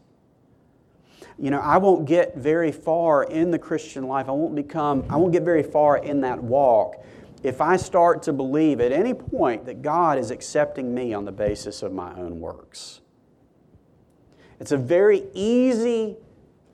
you 1.39 1.51
know, 1.51 1.61
I 1.61 1.79
won't 1.79 2.07
get 2.07 2.37
very 2.37 2.73
far 2.73 3.25
in 3.25 3.51
the 3.51 3.59
Christian 3.59 4.07
life. 4.07 4.29
I 4.29 4.33
won't 4.33 4.55
become, 4.55 5.05
I 5.11 5.17
won't 5.17 5.33
get 5.33 5.43
very 5.43 5.63
far 5.63 5.99
in 5.99 6.21
that 6.21 6.43
walk 6.43 7.05
if 7.43 7.61
I 7.61 7.77
start 7.77 8.23
to 8.25 8.33
believe 8.33 8.81
at 8.81 8.93
any 8.93 9.15
point 9.15 9.67
that 9.67 9.83
God 9.83 10.19
is 10.19 10.31
accepting 10.31 10.95
me 10.95 11.13
on 11.13 11.25
the 11.25 11.33
basis 11.33 11.83
of 11.83 11.93
my 11.93 12.15
own 12.15 12.41
works. 12.41 13.01
It's 14.61 14.73
a 14.73 14.77
very 14.77 15.25
easy 15.35 16.17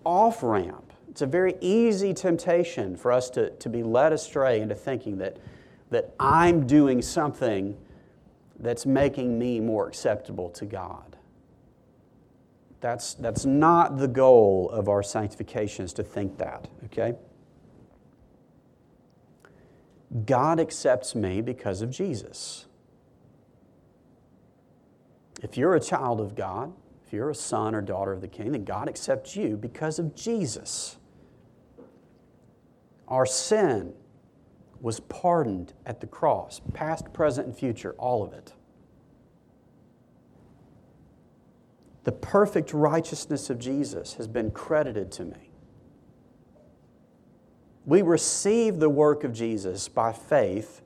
off 0.04 0.42
ramp. 0.42 0.92
It's 1.10 1.22
a 1.22 1.26
very 1.26 1.54
easy 1.60 2.12
temptation 2.12 2.96
for 2.96 3.10
us 3.10 3.30
to, 3.30 3.50
to 3.50 3.68
be 3.68 3.82
led 3.82 4.12
astray 4.12 4.60
into 4.60 4.74
thinking 4.74 5.18
that, 5.18 5.38
that 5.90 6.14
I'm 6.20 6.66
doing 6.66 7.00
something 7.00 7.76
that's 8.58 8.84
making 8.84 9.38
me 9.38 9.60
more 9.60 9.88
acceptable 9.88 10.50
to 10.50 10.66
God. 10.66 11.16
That's, 12.80 13.14
that's 13.14 13.44
not 13.44 13.98
the 13.98 14.06
goal 14.06 14.70
of 14.70 14.88
our 14.88 15.02
sanctification, 15.02 15.84
is 15.84 15.92
to 15.94 16.02
think 16.02 16.38
that, 16.38 16.68
okay? 16.84 17.14
God 20.24 20.58
accepts 20.58 21.14
me 21.14 21.40
because 21.40 21.82
of 21.82 21.90
Jesus. 21.90 22.66
If 25.42 25.56
you're 25.56 25.74
a 25.74 25.80
child 25.80 26.20
of 26.20 26.34
God, 26.34 26.72
if 27.06 27.12
you're 27.12 27.30
a 27.30 27.34
son 27.34 27.74
or 27.74 27.80
daughter 27.80 28.12
of 28.12 28.20
the 28.20 28.28
King, 28.28 28.52
then 28.52 28.64
God 28.64 28.88
accepts 28.88 29.36
you 29.36 29.56
because 29.56 29.98
of 29.98 30.14
Jesus. 30.14 30.96
Our 33.06 33.26
sin 33.26 33.94
was 34.80 35.00
pardoned 35.00 35.72
at 35.86 36.00
the 36.00 36.06
cross, 36.06 36.60
past, 36.72 37.12
present, 37.12 37.46
and 37.46 37.56
future, 37.56 37.94
all 37.98 38.22
of 38.22 38.32
it. 38.32 38.52
The 42.04 42.12
perfect 42.12 42.72
righteousness 42.72 43.50
of 43.50 43.58
Jesus 43.58 44.14
has 44.14 44.28
been 44.28 44.50
credited 44.50 45.10
to 45.12 45.24
me. 45.24 45.47
We 47.88 48.02
receive 48.02 48.80
the 48.80 48.90
work 48.90 49.24
of 49.24 49.32
Jesus 49.32 49.88
by 49.88 50.12
faith, 50.12 50.82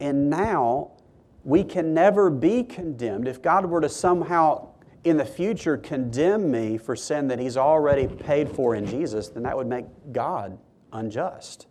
and 0.00 0.28
now 0.28 0.90
we 1.44 1.62
can 1.62 1.94
never 1.94 2.28
be 2.28 2.64
condemned. 2.64 3.28
If 3.28 3.40
God 3.40 3.64
were 3.66 3.80
to 3.80 3.88
somehow 3.88 4.70
in 5.04 5.16
the 5.16 5.24
future 5.24 5.76
condemn 5.76 6.50
me 6.50 6.76
for 6.76 6.96
sin 6.96 7.28
that 7.28 7.38
He's 7.38 7.56
already 7.56 8.08
paid 8.08 8.50
for 8.50 8.74
in 8.74 8.84
Jesus, 8.84 9.28
then 9.28 9.44
that 9.44 9.56
would 9.56 9.68
make 9.68 9.84
God 10.10 10.58
unjust. 10.92 11.68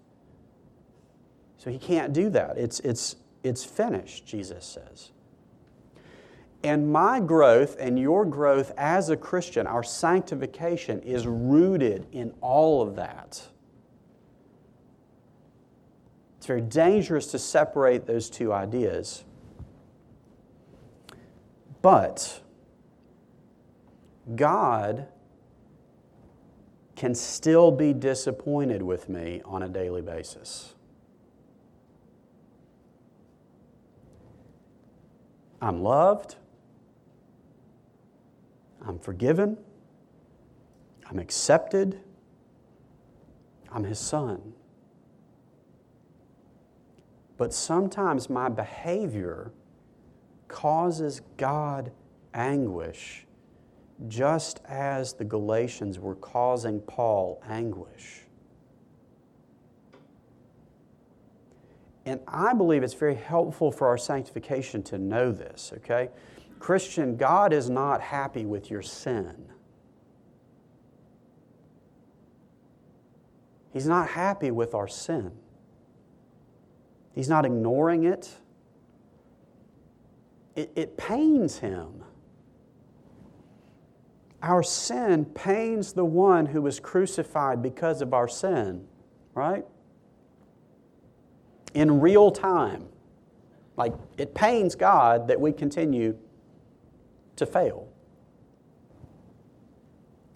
So 1.58 1.70
He 1.70 1.78
can't 1.78 2.14
do 2.14 2.30
that. 2.30 2.58
It's, 2.58 2.80
it's, 2.80 3.18
it's 3.44 3.66
finished, 3.66 4.26
Jesus 4.26 4.64
says. 4.64 5.12
And 6.64 6.90
my 6.90 7.20
growth 7.20 7.76
and 7.78 8.00
your 8.00 8.24
growth 8.24 8.72
as 8.78 9.10
a 9.10 9.18
Christian, 9.18 9.68
our 9.68 9.84
sanctification, 9.84 11.02
is 11.02 11.28
rooted 11.28 12.08
in 12.14 12.34
all 12.40 12.82
of 12.82 12.96
that. 12.96 13.46
Very 16.50 16.62
dangerous 16.62 17.28
to 17.28 17.38
separate 17.38 18.08
those 18.08 18.28
two 18.28 18.52
ideas. 18.52 19.24
But 21.84 22.42
God 24.36 25.06
can 26.96 27.14
still 27.14 27.70
be 27.70 27.94
disappointed 27.94 28.82
with 28.82 29.10
me 29.10 29.44
on 29.46 29.62
a 29.62 29.70
daily 29.70 30.02
basis. 30.02 30.74
I'm 35.62 35.84
loved. 35.84 36.36
I'm 38.88 38.98
forgiven, 38.98 39.56
I'm 41.08 41.20
accepted, 41.20 42.00
I'm 43.72 43.84
His 43.84 44.00
son. 44.00 44.54
But 47.40 47.54
sometimes 47.54 48.30
my 48.30 48.50
behavior 48.50 49.54
causes 50.50 51.22
God 51.38 51.90
anguish, 52.34 53.26
just 54.10 54.60
as 54.68 55.14
the 55.14 55.24
Galatians 55.24 56.00
were 56.00 56.16
causing 56.16 56.82
Paul 56.82 57.42
anguish. 57.48 58.26
And 62.06 62.20
I 62.28 62.54
believe 62.54 62.84
it's 62.84 62.94
very 62.94 63.16
helpful 63.16 63.72
for 63.72 63.88
our 63.88 63.98
sanctification 63.98 64.84
to 64.84 64.98
know 64.98 65.32
this, 65.32 65.72
okay? 65.78 66.10
Christian, 66.60 67.16
God 67.16 67.54
is 67.54 67.70
not 67.70 68.02
happy 68.02 68.46
with 68.46 68.70
your 68.70 68.82
sin. 68.82 69.46
He's 73.72 73.88
not 73.88 74.10
happy 74.10 74.52
with 74.52 74.74
our 74.74 74.90
sin. 74.90 75.32
He's 77.20 77.28
not 77.28 77.46
ignoring 77.46 78.06
it. 78.06 78.34
It, 80.56 80.72
it 80.74 80.96
pains 80.96 81.58
him. 81.58 82.06
Our 84.42 84.64
sin 84.64 85.26
pains 85.26 85.92
the 85.92 86.06
one 86.06 86.46
who 86.46 86.62
was 86.62 86.80
crucified 86.80 87.62
because 87.62 88.02
of 88.02 88.14
our 88.14 88.30
sin, 88.30 88.88
right? 89.34 89.66
In 91.74 92.00
real 92.00 92.32
time. 92.32 92.88
Like, 93.76 93.96
it 94.18 94.34
pains 94.34 94.76
God 94.76 95.28
that 95.28 95.42
we 95.42 95.52
continue 95.52 96.18
to 97.36 97.46
fail. 97.46 97.90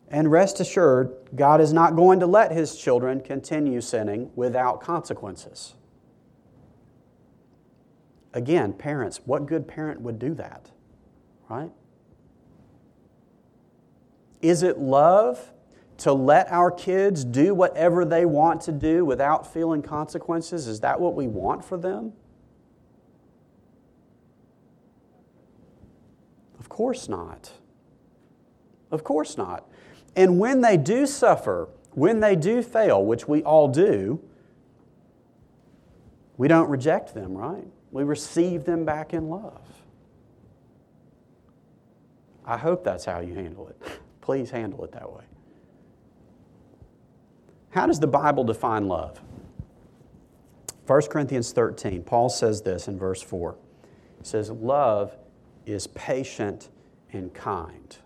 And 0.10 0.30
rest 0.30 0.60
assured, 0.60 1.16
God 1.34 1.62
is 1.62 1.72
not 1.72 1.96
going 1.96 2.20
to 2.20 2.28
let 2.28 2.52
his 2.52 2.76
children 2.76 3.22
continue 3.22 3.80
sinning 3.80 4.32
without 4.36 4.82
consequences. 4.82 5.76
Again, 8.34 8.74
parents, 8.74 9.22
what 9.26 9.46
good 9.46 9.68
parent 9.68 10.02
would 10.02 10.18
do 10.18 10.34
that? 10.36 10.72
Right? 11.50 11.72
Is 14.42 14.64
it 14.64 14.78
love 14.80 15.52
to 16.00 16.12
let 16.12 16.52
our 16.52 16.72
kids 16.72 17.24
do 17.24 17.54
whatever 17.54 18.04
they 18.04 18.26
want 18.26 18.62
to 18.62 18.72
do 18.72 19.06
without 19.06 19.52
feeling 19.52 19.82
consequences? 19.82 20.68
Is 20.68 20.80
that 20.82 21.00
what 21.00 21.16
we 21.16 21.28
want 21.28 21.64
for 21.64 21.78
them? 21.78 22.14
Of 26.60 26.70
course 26.70 27.08
not. 27.08 27.52
Of 28.90 29.04
course 29.04 29.38
not. 29.38 29.70
And 30.16 30.40
when 30.40 30.62
they 30.62 30.78
do 30.78 31.06
suffer, 31.06 31.70
when 31.92 32.20
they 32.20 32.36
do 32.36 32.62
fail, 32.64 33.04
which 33.06 33.28
we 33.28 33.44
all 33.44 33.68
do, 33.68 34.22
we 36.38 36.48
don't 36.48 36.70
reject 36.70 37.14
them, 37.14 37.34
right? 37.36 37.68
We 37.94 38.04
receive 38.04 38.66
them 38.66 38.86
back 38.86 39.14
in 39.14 39.30
love. 39.30 39.62
I 42.44 42.58
hope 42.58 42.84
that's 42.84 43.06
how 43.06 43.20
you 43.20 43.36
handle 43.36 43.68
it. 43.70 43.82
Please 44.22 44.50
handle 44.50 44.84
it 44.84 44.92
that 44.94 45.10
way. 45.10 45.24
How 47.70 47.86
does 47.86 48.00
the 48.00 48.08
Bible 48.08 48.44
define 48.44 48.88
love? 48.88 49.22
1 50.88 51.02
Corinthians 51.04 51.54
13, 51.54 52.04
Paul 52.04 52.30
says 52.30 52.64
this 52.64 52.88
in 52.88 52.98
verse 52.98 53.22
4. 53.22 53.56
He 54.20 54.26
says, 54.26 54.50
Love 54.50 55.16
is 55.66 55.88
patient 55.88 56.70
and 57.14 57.34
kind. 57.34 57.98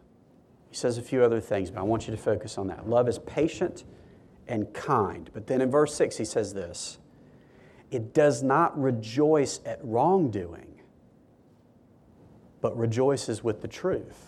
He 0.70 0.76
says 0.76 0.98
a 0.98 1.02
few 1.02 1.24
other 1.24 1.40
things, 1.40 1.72
but 1.72 1.80
I 1.80 1.84
want 1.84 2.08
you 2.08 2.16
to 2.16 2.22
focus 2.22 2.58
on 2.58 2.68
that. 2.68 2.90
Love 2.90 3.08
is 3.08 3.20
patient 3.20 3.86
and 4.48 4.72
kind. 4.74 5.30
But 5.34 5.48
then 5.48 5.62
in 5.62 5.72
verse 5.72 5.96
6, 5.96 6.18
he 6.18 6.26
says 6.26 6.54
this 6.54 7.00
It 7.90 8.14
does 8.14 8.44
not 8.44 8.80
rejoice 8.80 9.60
at 9.66 9.80
wrongdoing, 9.82 10.82
but 12.62 12.78
rejoices 12.78 13.44
with 13.44 13.62
the 13.62 13.68
truth. 13.68 14.28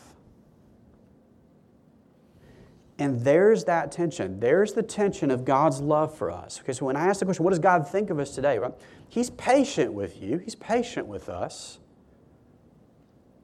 And 2.99 3.21
there's 3.21 3.63
that 3.63 3.93
tension. 3.93 4.41
There's 4.41 4.73
the 4.73 4.83
tension 4.83 5.31
of 5.31 5.45
God's 5.45 5.79
love 5.79 6.13
for 6.13 6.29
us. 6.29 6.59
Okay, 6.61 6.73
so 6.73 6.85
when 6.85 6.97
I 6.97 7.07
ask 7.07 7.19
the 7.19 7.25
question, 7.25 7.45
what 7.45 7.51
does 7.51 7.59
God 7.59 7.87
think 7.87 8.09
of 8.09 8.19
us 8.19 8.35
today? 8.35 8.59
Right? 8.59 8.73
He's 9.07 9.29
patient 9.29 9.93
with 9.93 10.21
you, 10.21 10.37
He's 10.37 10.55
patient 10.55 11.07
with 11.07 11.29
us. 11.29 11.79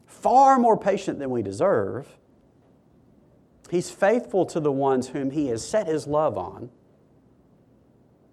Far 0.05 0.59
more 0.59 0.77
patient 0.77 1.19
than 1.19 1.29
we 1.29 1.41
deserve. 1.41 2.17
He's 3.69 3.89
faithful 3.89 4.45
to 4.47 4.59
the 4.59 4.71
ones 4.71 5.09
whom 5.09 5.31
He 5.31 5.47
has 5.47 5.67
set 5.67 5.87
His 5.87 6.05
love 6.05 6.37
on. 6.37 6.69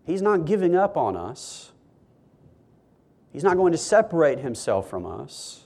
He's 0.05 0.23
not 0.23 0.45
giving 0.45 0.75
up 0.75 0.97
on 0.97 1.17
us. 1.17 1.72
He's 3.33 3.45
not 3.45 3.57
going 3.57 3.73
to 3.73 3.79
separate 3.79 4.39
Himself 4.39 4.89
from 4.89 5.07
us. 5.07 5.65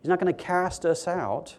He's 0.00 0.08
not 0.08 0.18
going 0.18 0.34
to 0.34 0.42
cast 0.42 0.84
us 0.84 1.06
out. 1.06 1.56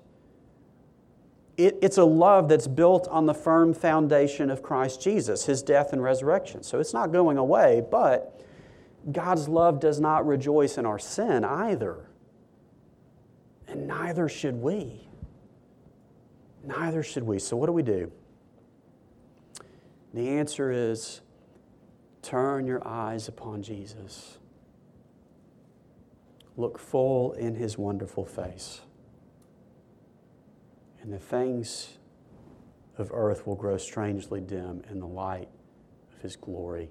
It, 1.56 1.78
it's 1.82 1.98
a 1.98 2.04
love 2.04 2.50
that's 2.50 2.68
built 2.68 3.08
on 3.10 3.26
the 3.26 3.34
firm 3.34 3.74
foundation 3.74 4.50
of 4.50 4.62
Christ 4.62 5.02
Jesus, 5.02 5.46
His 5.46 5.62
death 5.64 5.94
and 5.94 6.04
resurrection. 6.04 6.64
So 6.64 6.80
it's 6.80 6.94
not 6.94 7.12
going 7.12 7.38
away, 7.38 7.84
but 7.90 8.42
God's 9.12 9.48
love 9.48 9.80
does 9.80 10.00
not 10.00 10.26
rejoice 10.26 10.78
in 10.78 10.86
our 10.86 11.00
sin 11.00 11.44
either. 11.44 12.10
And 13.68 13.88
neither 13.88 14.28
should 14.28 14.56
we. 14.56 15.08
Neither 16.64 17.04
should 17.04 17.24
we. 17.24 17.40
So, 17.40 17.58
what 17.58 17.68
do 17.68 17.74
we 17.74 17.84
do? 17.84 18.12
The 20.14 20.30
answer 20.30 20.72
is 20.72 21.22
turn 22.22 22.66
your 22.68 22.86
eyes 22.88 23.28
upon 23.28 23.64
Jesus. 23.64 24.38
Look 26.56 26.78
full 26.78 27.34
in 27.34 27.56
his 27.56 27.78
wonderful 27.78 28.26
face. 28.26 28.82
And 31.02 31.12
the 31.12 31.20
things 31.20 31.98
of 32.98 33.12
earth 33.12 33.46
will 33.48 33.56
grow 33.56 33.78
strangely 33.78 34.40
dim 34.40 34.84
in 34.90 35.00
the 35.00 35.08
light 35.08 35.50
of 36.14 36.22
his 36.22 36.36
glory 36.36 36.90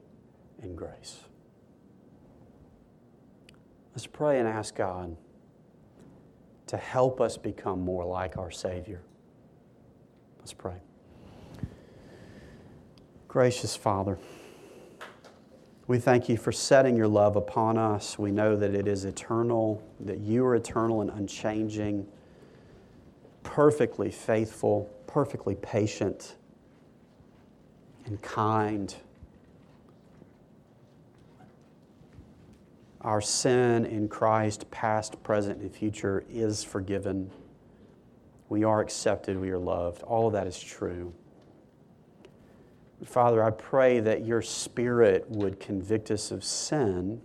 and 0.60 0.76
grace. 0.76 1.20
Let's 3.94 4.06
pray 4.06 4.38
and 4.38 4.48
ask 4.48 4.74
God 4.74 5.16
to 6.66 6.76
help 6.76 7.20
us 7.20 7.36
become 7.36 7.82
more 7.82 8.04
like 8.04 8.38
our 8.38 8.50
Savior. 8.50 9.02
Let's 10.38 10.54
pray. 10.54 10.76
Gracious 13.28 13.76
Father, 13.76 14.18
we 15.86 15.98
thank 15.98 16.28
you 16.28 16.36
for 16.36 16.52
setting 16.52 16.96
your 16.96 17.08
love 17.08 17.36
upon 17.36 17.76
us. 17.76 18.18
We 18.18 18.30
know 18.30 18.56
that 18.56 18.74
it 18.74 18.86
is 18.86 19.04
eternal, 19.04 19.82
that 20.00 20.20
you 20.20 20.44
are 20.44 20.54
eternal 20.54 21.00
and 21.00 21.10
unchanging, 21.10 22.06
perfectly 23.42 24.10
faithful, 24.10 24.88
perfectly 25.06 25.56
patient, 25.56 26.36
and 28.06 28.20
kind. 28.22 28.94
Our 33.00 33.20
sin 33.20 33.84
in 33.84 34.08
Christ, 34.08 34.70
past, 34.70 35.20
present, 35.24 35.60
and 35.60 35.74
future, 35.74 36.24
is 36.30 36.62
forgiven. 36.62 37.30
We 38.48 38.62
are 38.62 38.80
accepted, 38.80 39.36
we 39.36 39.50
are 39.50 39.58
loved. 39.58 40.02
All 40.02 40.28
of 40.28 40.32
that 40.34 40.46
is 40.46 40.60
true. 40.60 41.12
Father, 43.04 43.42
I 43.42 43.50
pray 43.50 44.00
that 44.00 44.24
your 44.24 44.42
Spirit 44.42 45.26
would 45.28 45.58
convict 45.58 46.10
us 46.10 46.30
of 46.30 46.44
sin, 46.44 47.20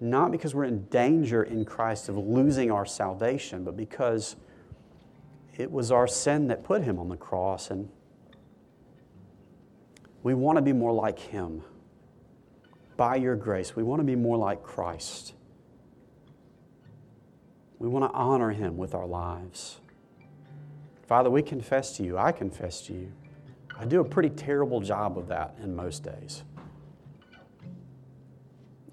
not 0.00 0.32
because 0.32 0.54
we're 0.54 0.64
in 0.64 0.84
danger 0.86 1.42
in 1.42 1.64
Christ 1.64 2.08
of 2.08 2.16
losing 2.16 2.70
our 2.70 2.84
salvation, 2.84 3.64
but 3.64 3.76
because 3.76 4.36
it 5.56 5.70
was 5.70 5.92
our 5.92 6.08
sin 6.08 6.48
that 6.48 6.64
put 6.64 6.82
him 6.82 6.98
on 6.98 7.08
the 7.08 7.16
cross, 7.16 7.70
and 7.70 7.88
we 10.22 10.34
want 10.34 10.56
to 10.56 10.62
be 10.62 10.72
more 10.72 10.92
like 10.92 11.18
him. 11.18 11.62
By 12.96 13.16
your 13.16 13.36
grace, 13.36 13.74
we 13.74 13.82
want 13.82 14.00
to 14.00 14.04
be 14.04 14.16
more 14.16 14.36
like 14.36 14.62
Christ. 14.62 15.34
We 17.78 17.88
want 17.88 18.10
to 18.10 18.16
honor 18.16 18.50
Him 18.50 18.76
with 18.76 18.94
our 18.94 19.06
lives. 19.06 19.80
Father, 21.06 21.28
we 21.28 21.42
confess 21.42 21.96
to 21.96 22.02
you. 22.02 22.16
I 22.16 22.32
confess 22.32 22.80
to 22.86 22.94
you. 22.94 23.12
I 23.78 23.84
do 23.84 24.00
a 24.00 24.04
pretty 24.04 24.30
terrible 24.30 24.80
job 24.80 25.18
of 25.18 25.28
that 25.28 25.56
in 25.62 25.74
most 25.74 26.02
days. 26.02 26.44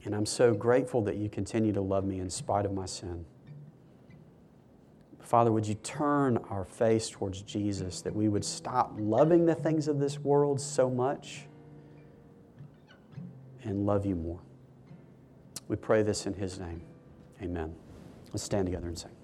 And 0.04 0.16
I'm 0.16 0.26
so 0.26 0.54
grateful 0.54 1.02
that 1.04 1.18
you 1.18 1.30
continue 1.30 1.72
to 1.74 1.82
love 1.82 2.06
me 2.06 2.20
in 2.20 2.30
spite 2.30 2.66
of 2.66 2.74
my 2.74 2.86
sin. 2.86 3.26
Father, 5.20 5.52
would 5.52 5.66
you 5.66 5.76
turn 5.76 6.38
our 6.50 6.66
face 6.66 7.10
towards 7.10 7.42
Jesus 7.44 8.02
that 8.02 8.14
we 8.14 8.28
would 8.28 8.44
stop 8.44 8.94
loving 8.98 9.46
the 9.46 9.56
things 9.56 9.88
of 9.88 10.00
this 10.00 10.20
world 10.20 10.60
so 10.60 10.90
much 10.90 11.44
and 13.64 13.86
love 13.86 14.06
you 14.06 14.16
more? 14.16 14.42
We 15.68 15.78
pray 15.78 16.02
this 16.04 16.26
in 16.26 16.34
His 16.34 16.60
name. 16.60 16.82
Amen. 17.42 17.74
Let's 18.34 18.44
stand 18.44 18.66
together 18.66 18.88
and 18.88 18.98
sing. 18.98 19.21